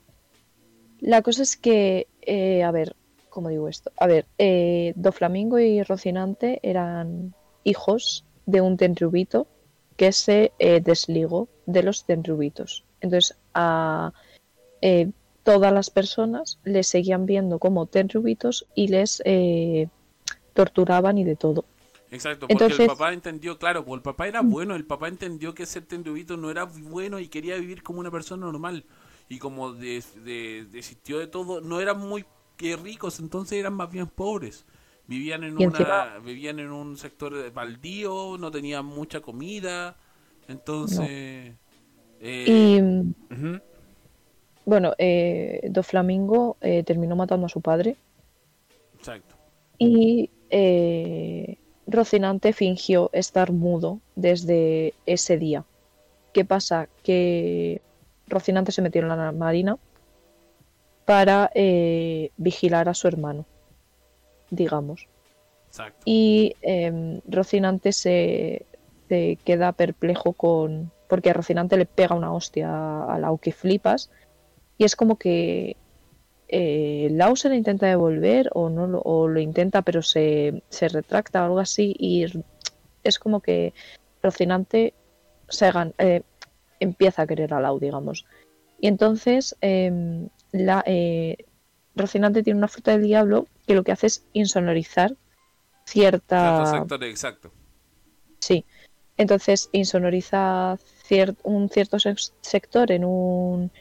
[1.01, 2.95] La cosa es que, eh, a ver,
[3.29, 3.91] ¿cómo digo esto?
[3.97, 9.45] A ver, eh, Doflamingo y Rocinante eran hijos de un tenrubito
[9.97, 12.85] que se eh, desligó de los tenrubitos.
[13.01, 14.13] Entonces, a
[14.81, 15.11] eh,
[15.43, 19.89] todas las personas les seguían viendo como tenrubitos y les eh,
[20.53, 21.65] torturaban y de todo.
[22.13, 25.53] Exacto, porque Entonces- el papá entendió, claro, pues el papá era bueno, el papá entendió
[25.53, 28.85] que ser tendubito no era bueno y quería vivir como una persona normal.
[29.29, 32.23] Y como des- de- desistió de todo, no eran muy
[32.55, 34.63] que ricos, entonces eran más bien pobres.
[35.07, 39.97] Vivían en una vivían en un sector baldío, no tenían mucha comida.
[40.47, 41.55] Entonces
[42.21, 43.59] eh, Y mm,
[44.65, 47.95] bueno, eh, Doflamingo eh, terminó matando a su padre
[48.97, 49.35] exacto.
[49.77, 51.57] y eh,
[51.87, 55.65] Rocinante fingió estar mudo desde ese día.
[56.31, 56.87] ¿Qué pasa?
[57.03, 57.81] Que
[58.27, 59.77] Rocinante se metió en la marina
[61.05, 63.45] para eh, vigilar a su hermano,
[64.49, 65.07] digamos.
[65.67, 66.01] Exacto.
[66.05, 68.65] Y em, Rocinante se,
[69.09, 70.91] se queda perplejo con.
[71.07, 74.09] Porque a Rocinante le pega una hostia a Lau que flipas.
[74.77, 75.75] Y es como que
[76.55, 80.87] eh, Lau se le intenta devolver o no lo, o lo intenta, pero se, se
[80.87, 81.95] retracta o algo así.
[81.97, 82.25] Y
[83.03, 83.73] es como que
[84.21, 84.93] Rocinante
[85.49, 86.21] se gan- eh,
[86.79, 88.25] empieza a querer a Lau, digamos.
[88.79, 91.37] Y entonces em, la, eh,
[91.95, 95.15] Rocinante tiene una fruta del diablo que lo que hace es insonorizar
[95.85, 96.65] cierta...
[96.65, 97.51] Sector, exacto.
[98.39, 98.65] Sí.
[99.17, 100.77] Entonces insonoriza
[101.07, 101.97] cier- un cierto
[102.41, 103.71] sector en un,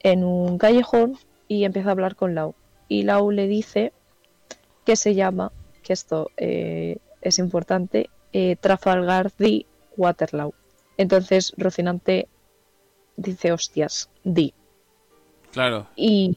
[0.00, 1.18] en un callejón
[1.48, 2.54] y empieza a hablar con Lau.
[2.88, 3.92] Y Lau le dice
[4.84, 9.66] que se llama, que esto eh, es importante, eh, Trafalgar D.
[9.96, 10.54] Waterloo.
[10.96, 12.28] Entonces Rocinante
[13.16, 14.54] dice, hostias, di.
[15.52, 15.88] Claro.
[15.96, 16.36] Y,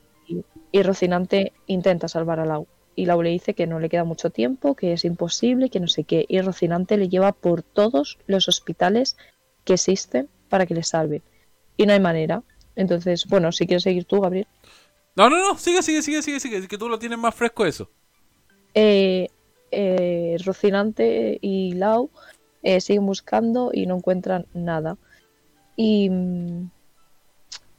[0.72, 2.68] y Rocinante intenta salvar a Lau.
[2.96, 5.88] Y Lau le dice que no le queda mucho tiempo, que es imposible, que no
[5.88, 6.26] sé qué.
[6.28, 9.18] Y Rocinante le lleva por todos los hospitales
[9.64, 11.22] que existen para que le salven.
[11.78, 12.44] Y no hay manera.
[12.76, 14.48] Entonces, bueno, si quieres seguir tú, Gabriel.
[15.20, 17.90] No, no, no, sigue, sigue, sigue, sigue, sigue, que tú lo tienes más fresco eso.
[18.74, 19.28] Eh,
[19.70, 22.10] eh, Rocinante y Lau
[22.64, 24.96] eh, siguen buscando y no encuentran nada.
[25.76, 26.72] Y mm,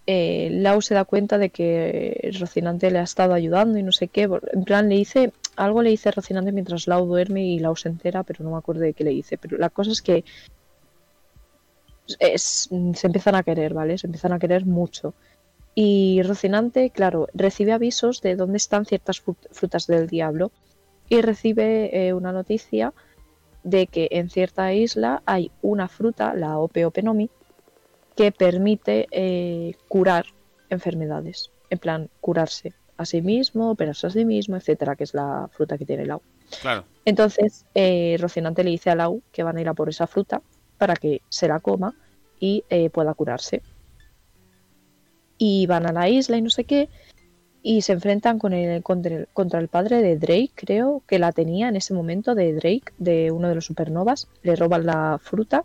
[0.07, 4.09] eh, Lau se da cuenta de que Rocinante le ha estado ayudando y no sé
[4.09, 4.29] qué.
[4.53, 8.23] En plan, le dice, algo le dice Rocinante mientras Lau duerme y Lau se entera,
[8.23, 9.39] pero no me acuerdo de qué le dice.
[9.39, 10.25] Pero la cosa es que
[12.19, 13.97] es- se empiezan a querer, ¿vale?
[13.97, 15.15] Se empiezan a querer mucho.
[15.75, 20.51] Y Rocinante, claro, recibe avisos de dónde están ciertas fru- frutas del diablo
[21.09, 22.93] y recibe eh, una noticia
[23.63, 27.31] de que en cierta isla hay una fruta, la Ope Openomi,
[28.17, 30.27] que permite eh, curar
[30.69, 31.51] enfermedades.
[31.69, 35.79] En plan, curarse a sí mismo, operarse a sí mismo, etcétera, que es la fruta
[35.79, 36.21] que tiene Lau.
[36.61, 36.85] Claro.
[37.05, 40.43] Entonces, eh, Rocinante le dice a Lau que van a ir a por esa fruta
[40.79, 41.95] para que se la coma
[42.39, 43.63] y eh, pueda curarse.
[45.43, 46.91] Y van a la isla y no sé qué,
[47.63, 51.33] y se enfrentan con el, contra, el, contra el padre de Drake, creo que la
[51.33, 54.29] tenía en ese momento, de Drake, de uno de los supernovas.
[54.43, 55.65] Le roban la fruta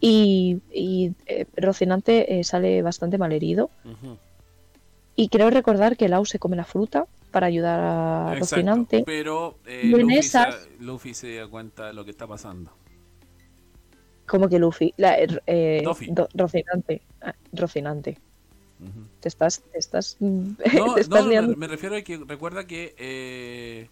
[0.00, 3.70] y, y, eh, Rocinante eh, sale bastante malherido.
[3.84, 4.16] Ujú.
[5.14, 9.02] Y creo recordar que Lau se come la fruta para ayudar a Exacto, Rocinante.
[9.06, 12.72] Pero eh, en Luffy, esas- se, Luffy se da cuenta de lo que está pasando.
[14.26, 15.16] Como que Luffy, la,
[15.46, 15.84] eh,
[16.34, 18.18] Rocinante, ah, Rocinante.
[19.20, 21.56] Te estás, te estás, No, te estás no, liando.
[21.56, 23.88] me, refiero a que recuerda que eh,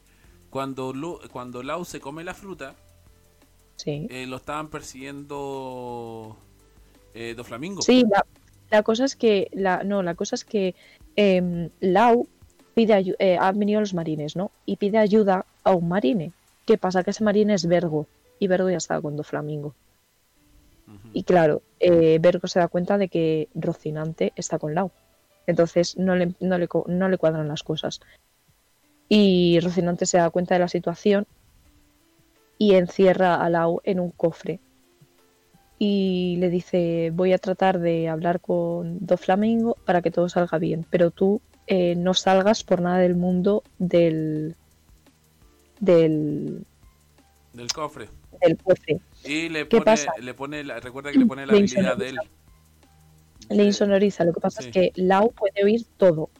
[0.50, 2.74] cuando, Lu- cuando Lau se come la fruta,
[3.76, 6.36] Sí, eh, lo estaban persiguiendo
[7.14, 7.82] eh, Doflamingo.
[7.82, 8.04] sí.
[8.10, 8.24] La,
[8.70, 10.74] la cosa es que, la, no, la cosa es que
[11.16, 12.26] em, Lau
[12.74, 14.50] pide eh, han venido los marines, ¿no?
[14.66, 16.32] Y pide ayuda a un marine.
[16.66, 17.02] ¿Qué pasa?
[17.02, 18.06] Que ese marine es Vergo
[18.38, 19.16] y Vergo ya estaba con
[21.12, 24.90] Y claro, eh, Vergo se da cuenta de que Rocinante está con Lau.
[25.46, 28.00] Entonces no le, no, le, no le cuadran las cosas.
[29.08, 31.26] Y Rocinante se da cuenta de la situación
[32.58, 34.60] y encierra a Lau en un cofre.
[35.78, 40.58] Y le dice, voy a tratar de hablar con Do Flamingo para que todo salga
[40.58, 44.56] bien, pero tú eh, no salgas por nada del mundo del,
[45.78, 46.64] del,
[47.52, 48.08] Del cofre.
[48.40, 49.00] del cofre.
[49.24, 50.12] Y le ¿Qué pone, pasa?
[50.20, 52.18] le pone la- recuerda que le pone la Le habilidad de él.
[53.50, 54.24] le insonoriza.
[54.24, 54.68] Lo que pasa Sí.
[54.68, 56.30] es que Lau puede oír todo.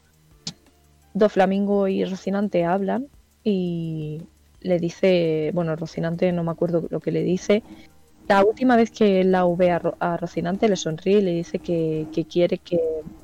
[1.14, 3.08] Do Flamingo y Rocinante hablan
[3.42, 4.20] y
[4.60, 7.62] le dice, bueno, Rocinante no me acuerdo lo que le dice.
[8.28, 11.58] La última vez que Lau ve a, Ro- a Rocinante le sonríe y le dice
[11.60, 12.78] que, que quiere que,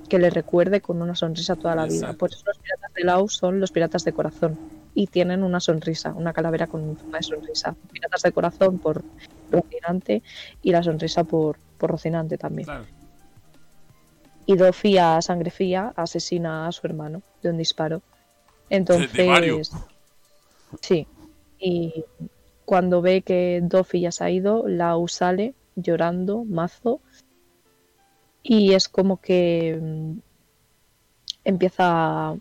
[0.09, 2.15] que le recuerde con una sonrisa toda la vida.
[2.15, 4.57] Por eso los piratas de Lau son los piratas de corazón
[4.95, 7.77] y tienen una sonrisa, una calavera con forma de sonrisa.
[7.93, 9.05] Piratas de corazón por
[9.63, 10.23] Rocinante
[10.63, 12.67] y la sonrisa por, por Rocinante también.
[12.67, 12.87] Claro.
[14.47, 18.03] Y Doffy a sangre fría asesina a su hermano de un disparo.
[18.69, 19.57] De Mario.
[19.57, 19.87] Entonces,
[20.81, 21.07] sí.
[21.59, 22.05] Y
[22.65, 27.01] cuando ve que Doffy ya se ha ido, Lau sale llorando, mazo.
[28.43, 30.19] Y es como que mm,
[31.45, 32.35] empieza.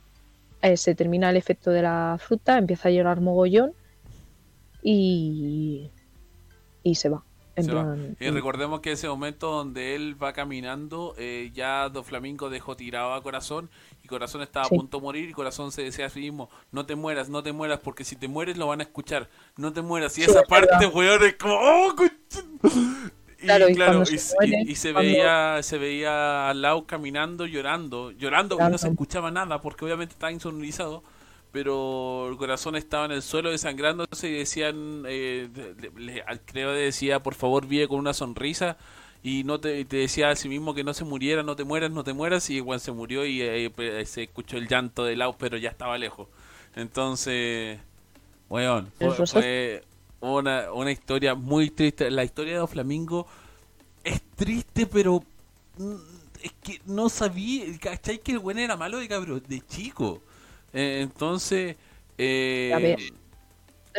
[0.62, 3.74] eh, se termina el efecto de la fruta, empieza a llorar mogollón.
[4.82, 5.90] Y.
[6.84, 7.24] Y se va.
[7.56, 7.84] En Se va.
[7.84, 12.76] plan, Y recordemos que ese momento donde él va caminando, eh, ya Do Flamingo dejó
[12.76, 13.70] tirado a Corazón
[14.04, 14.74] y Corazón estaba Sí.
[14.74, 17.44] a punto de morir y Corazón se decía a sí mismo, no te mueras, no
[17.44, 20.18] te mueras, porque si te mueres lo van a escuchar, no te mueras.
[20.18, 21.94] Y Sí, esa es parte, weón, es como, ¡oh!
[23.40, 26.54] Y Claro, y claro, y, se muere, y- y se cuando- veía se veía a
[26.54, 31.04] Lau caminando, llorando, llorando, porque no se escuchaba nada, porque obviamente estaba insonorizado,
[31.54, 35.50] pero el corazón estaba en el suelo desangrándose y decían, eh,
[35.80, 38.78] le- le- al- creo que decía, por favor vive con una sonrisa
[39.24, 42.04] y no te, decía a sí mismo que no se muriera, no te mueras, no
[42.04, 45.36] te mueras y igual se murió y eh, pe- se escuchó el llanto de Lau,
[45.40, 46.28] pero ya estaba lejos.
[46.76, 47.80] Entonces,
[48.50, 48.92] weón,
[49.26, 49.84] fue,
[50.22, 52.10] una, una historia muy triste.
[52.12, 53.28] La historia de Flamingo
[54.04, 55.24] es triste, pero
[55.78, 55.96] mm,
[56.44, 58.20] es que no sabía, ¿cachai?
[58.20, 60.22] Que el buen era malo de cabrón, de chico.
[60.74, 61.76] Eh, entonces,
[62.18, 63.06] eh, A ver, La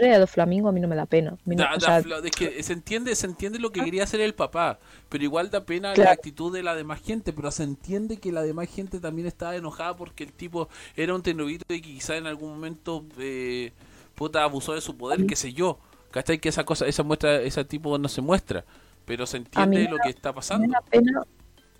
[0.00, 1.30] historia de Do Flamingo a mí no me da pena.
[1.30, 3.70] A mí no- da- o da sea, fla- es que se entiende, se entiende lo
[3.70, 7.32] que quería hacer el papá, pero igual da pena la actitud de la demás gente,
[7.32, 11.22] pero se entiende que la demás gente también estaba enojada porque el tipo era un
[11.22, 13.70] tenovito y quizá en algún momento eh,
[14.16, 15.78] puta abusó de su poder, qué sé yo.
[16.10, 16.38] ¿Cachai?
[16.40, 18.64] Que esa cosa, esa muestra, ese tipo no se muestra,
[19.04, 20.72] pero se entiende me lo que está me pasando.
[20.72, 21.22] da pena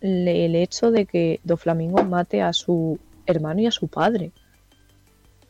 [0.00, 4.30] el hecho de que Do Flamingo mate a su hermano y a su padre.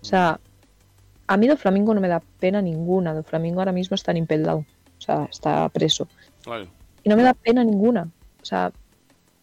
[0.04, 0.38] O sea,
[1.26, 3.14] a mí Do Flamingo no me da pena ninguna.
[3.14, 4.66] Do Flamingo ahora mismo está en Impel Down.
[4.98, 6.08] O sea, está preso.
[7.02, 8.10] Y no me da pena ninguna.
[8.42, 8.70] O sea,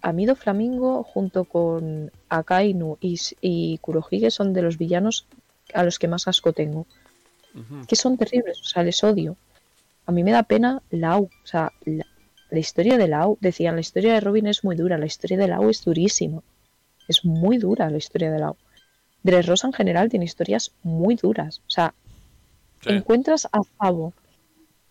[0.04, 5.26] a mí Do Flamingo junto con Akainu y, Kurohige son de los villanos
[5.74, 6.86] a los que más asco tengo.
[7.88, 9.36] Que son terribles, o sea, les odio.
[10.06, 12.06] A mí me da pena Lau, o sea, la,
[12.52, 15.48] la historia de Lau, decían, la historia de Robin es muy dura, la historia de
[15.48, 16.44] Lau es durísima.
[17.08, 18.56] Es muy dura la historia de Lau.
[19.24, 21.62] Dressrosa en general tiene historias muy duras.
[21.68, 21.94] O sea,
[22.82, 22.90] Sí.
[22.90, 24.14] encuentras a Favo,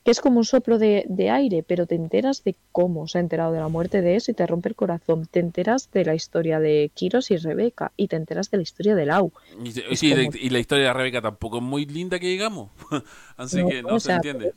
[0.04, 3.20] que es como un soplo de, de aire, pero te enteras de cómo se ha
[3.20, 5.26] enterado de la muerte de ese y te rompe el corazón.
[5.26, 8.94] Te enteras de la historia de Kiros y Rebeca y te enteras de la historia
[8.94, 9.32] de Lau.
[9.64, 12.70] Y, sí, como- y la historia de Rebeca tampoco es muy linda que digamos.
[13.36, 14.52] Así No, que no o se entiende.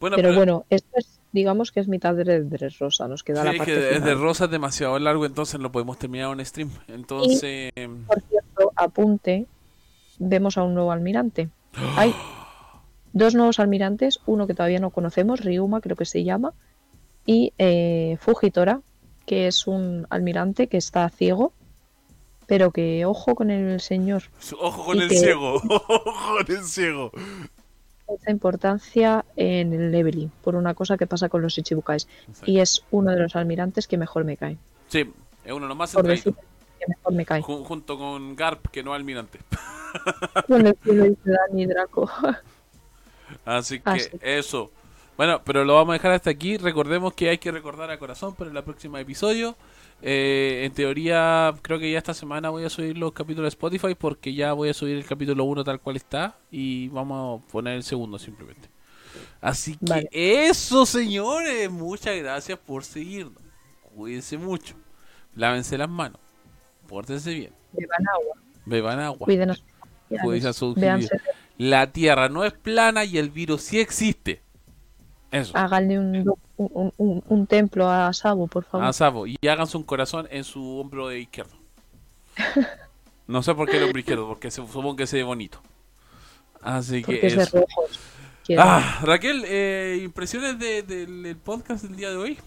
[0.00, 3.56] Bueno, Pero bueno, esto es, digamos que es mitad de Dressrosa, nos queda Sí, la
[3.58, 4.20] parte que es de final.
[4.20, 6.70] Rosa es demasiado largo, entonces lo podemos terminar en stream.
[6.88, 7.72] Entonces,
[8.06, 9.46] Por cierto, apunte,
[10.18, 11.48] vemos a un nuevo almirante.
[11.96, 12.14] Hay
[13.12, 16.52] dos nuevos almirantes, uno que todavía no conocemos, Ryuma creo que se llama,
[17.24, 18.80] y eh, Fujitora,
[19.26, 21.52] que es un almirante que está ciego,
[22.46, 24.22] pero que ojo con el señor.
[24.58, 26.02] ojo con y el que- ciego, ojo
[26.46, 27.10] con el ciego.
[28.08, 32.08] Mucha importancia en el leveling, por una cosa que pasa con los Ichibukais.
[32.46, 34.56] Y es uno de los almirantes que mejor me cae.
[34.88, 35.10] Sí,
[35.44, 36.30] es uno nomás Por centradito.
[36.30, 36.44] decir
[36.80, 37.42] que mejor me cae.
[37.42, 39.38] Jun- junto con Garp, que no almirante.
[40.46, 41.20] Con el que lo dice
[41.50, 42.10] Dani Draco.
[43.44, 44.10] Así que Así.
[44.22, 44.70] eso.
[45.16, 46.56] Bueno, pero lo vamos a dejar hasta aquí.
[46.56, 49.56] Recordemos que hay que recordar a corazón para el próximo episodio.
[50.00, 53.94] Eh, en teoría, creo que ya esta semana voy a subir los capítulos de Spotify
[53.96, 57.74] porque ya voy a subir el capítulo 1 tal cual está y vamos a poner
[57.74, 58.68] el segundo simplemente.
[59.40, 60.08] Así que Vale.
[60.12, 61.70] eso, señores.
[61.70, 63.42] Muchas gracias por seguirnos.
[63.94, 64.74] Cuídense mucho.
[65.34, 66.20] Lávense las manos.
[66.86, 67.52] Pórtense bien.
[67.72, 68.36] Beban agua.
[68.64, 69.26] Beban agua.
[70.10, 70.26] A
[70.76, 71.20] Véanse
[71.58, 74.42] La Tierra no es plana y el virus sí existe.
[75.30, 75.56] Eso.
[75.56, 78.86] Háganle un, un, un- un templo a Sabo, por favor.
[78.86, 81.54] a Sabo y háganse un corazón en su hombro izquierdo.
[83.26, 85.60] No sé por qué el hombro izquierdo, porque se- supongo que se ve bonito.
[86.62, 87.66] Así que porque es de eso.
[88.58, 92.38] Ah, Raquel, eh, impresiones de- del del podcast del día de hoy.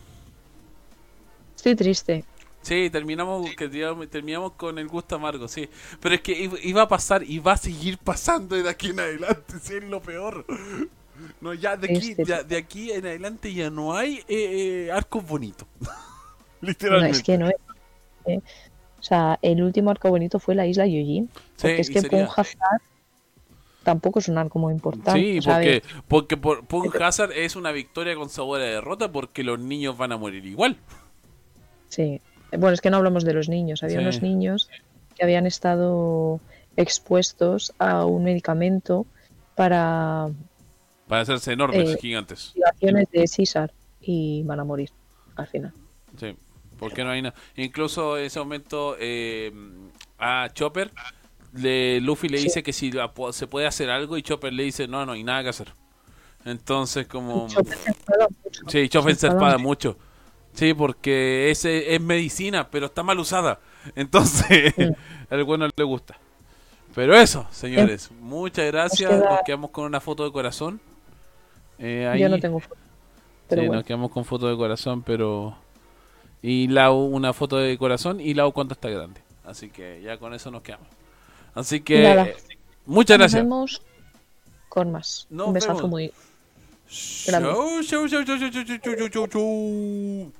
[1.55, 2.25] Estoy triste.
[2.63, 5.69] Sí, terminamos, que digamos, terminamos con el gusto amargo, sí.
[5.99, 8.99] Pero es que iba- iba a pasar y va a seguir pasando de aquí en
[9.01, 10.45] adelante, sí, es lo peor.
[11.41, 14.91] No, ya de aquí, Este- ya, de aquí en adelante ya no hay eh, eh,
[14.91, 15.67] arcos bonitos.
[16.61, 17.17] No, Literalmente.
[17.17, 17.55] es que no es.
[18.27, 18.39] eh,
[18.99, 20.83] O sea, el último arco bonito fue la isla.
[20.83, 21.25] Porque
[21.57, 22.81] Sí, es que sería- Hazard
[23.81, 25.19] tampoco es un arco muy importante.
[25.19, 25.81] Sí, ¿sabes?
[25.81, 29.97] porque, porque por, Punk Hazard es una victoria con sabor a derrota porque los niños
[29.97, 30.77] van a morir igual.
[31.89, 32.21] Sí.
[32.51, 33.81] Bueno, es que no hablamos de los niños.
[33.81, 34.01] Había Sí.
[34.03, 34.69] unos niños
[35.17, 36.39] que habían estado
[36.77, 39.07] expuestos a un medicamento
[39.55, 40.29] para
[41.11, 42.53] Para hacerse enormes, Eh, gigantes.
[43.11, 44.89] de César y van a morir
[45.35, 45.73] al final.
[46.17, 46.33] Sí,
[46.79, 47.35] porque no hay nada.
[47.57, 49.51] Incluso en ese momento eh,
[50.17, 50.89] a Chopper,
[51.51, 52.45] le, Luffy le Sí.
[52.45, 55.23] dice que si la se puede hacer algo y Chopper le dice no, no hay
[55.25, 55.73] nada que hacer.
[56.45, 57.49] Entonces como...
[57.49, 58.61] Chopper se enfada mucho.
[58.69, 59.97] Sí, Chopper se espada mucho.
[60.53, 63.59] Sí, porque ese es medicina, pero está mal usada.
[63.97, 64.93] Entonces, Mm.
[65.33, 66.17] al bueno le gusta.
[66.95, 69.11] Pero eso, señores, muchas gracias.
[69.11, 70.79] queda- Nos quedamos con una foto de corazón.
[71.81, 72.15] Eh.
[72.17, 72.75] Yo no tengo foto.
[73.49, 73.73] Sí, bueno.
[73.73, 75.57] nos quedamos con foto de corazón, pero.
[76.41, 79.21] Y Lau, una foto de corazón y Lau, cuánto está grande.
[79.43, 80.87] Así que ya con eso nos quedamos.
[81.53, 82.03] Así que.
[82.03, 82.27] Nada.
[82.27, 82.35] Eh,
[82.85, 83.43] muchas gracias.
[83.43, 83.81] Nos vemos
[84.69, 85.27] con más.
[85.29, 85.89] Un besazo vemos.
[85.89, 86.13] muy.
[87.27, 87.49] Grande.
[87.87, 88.23] Chau, chau,
[89.27, 90.31] chau,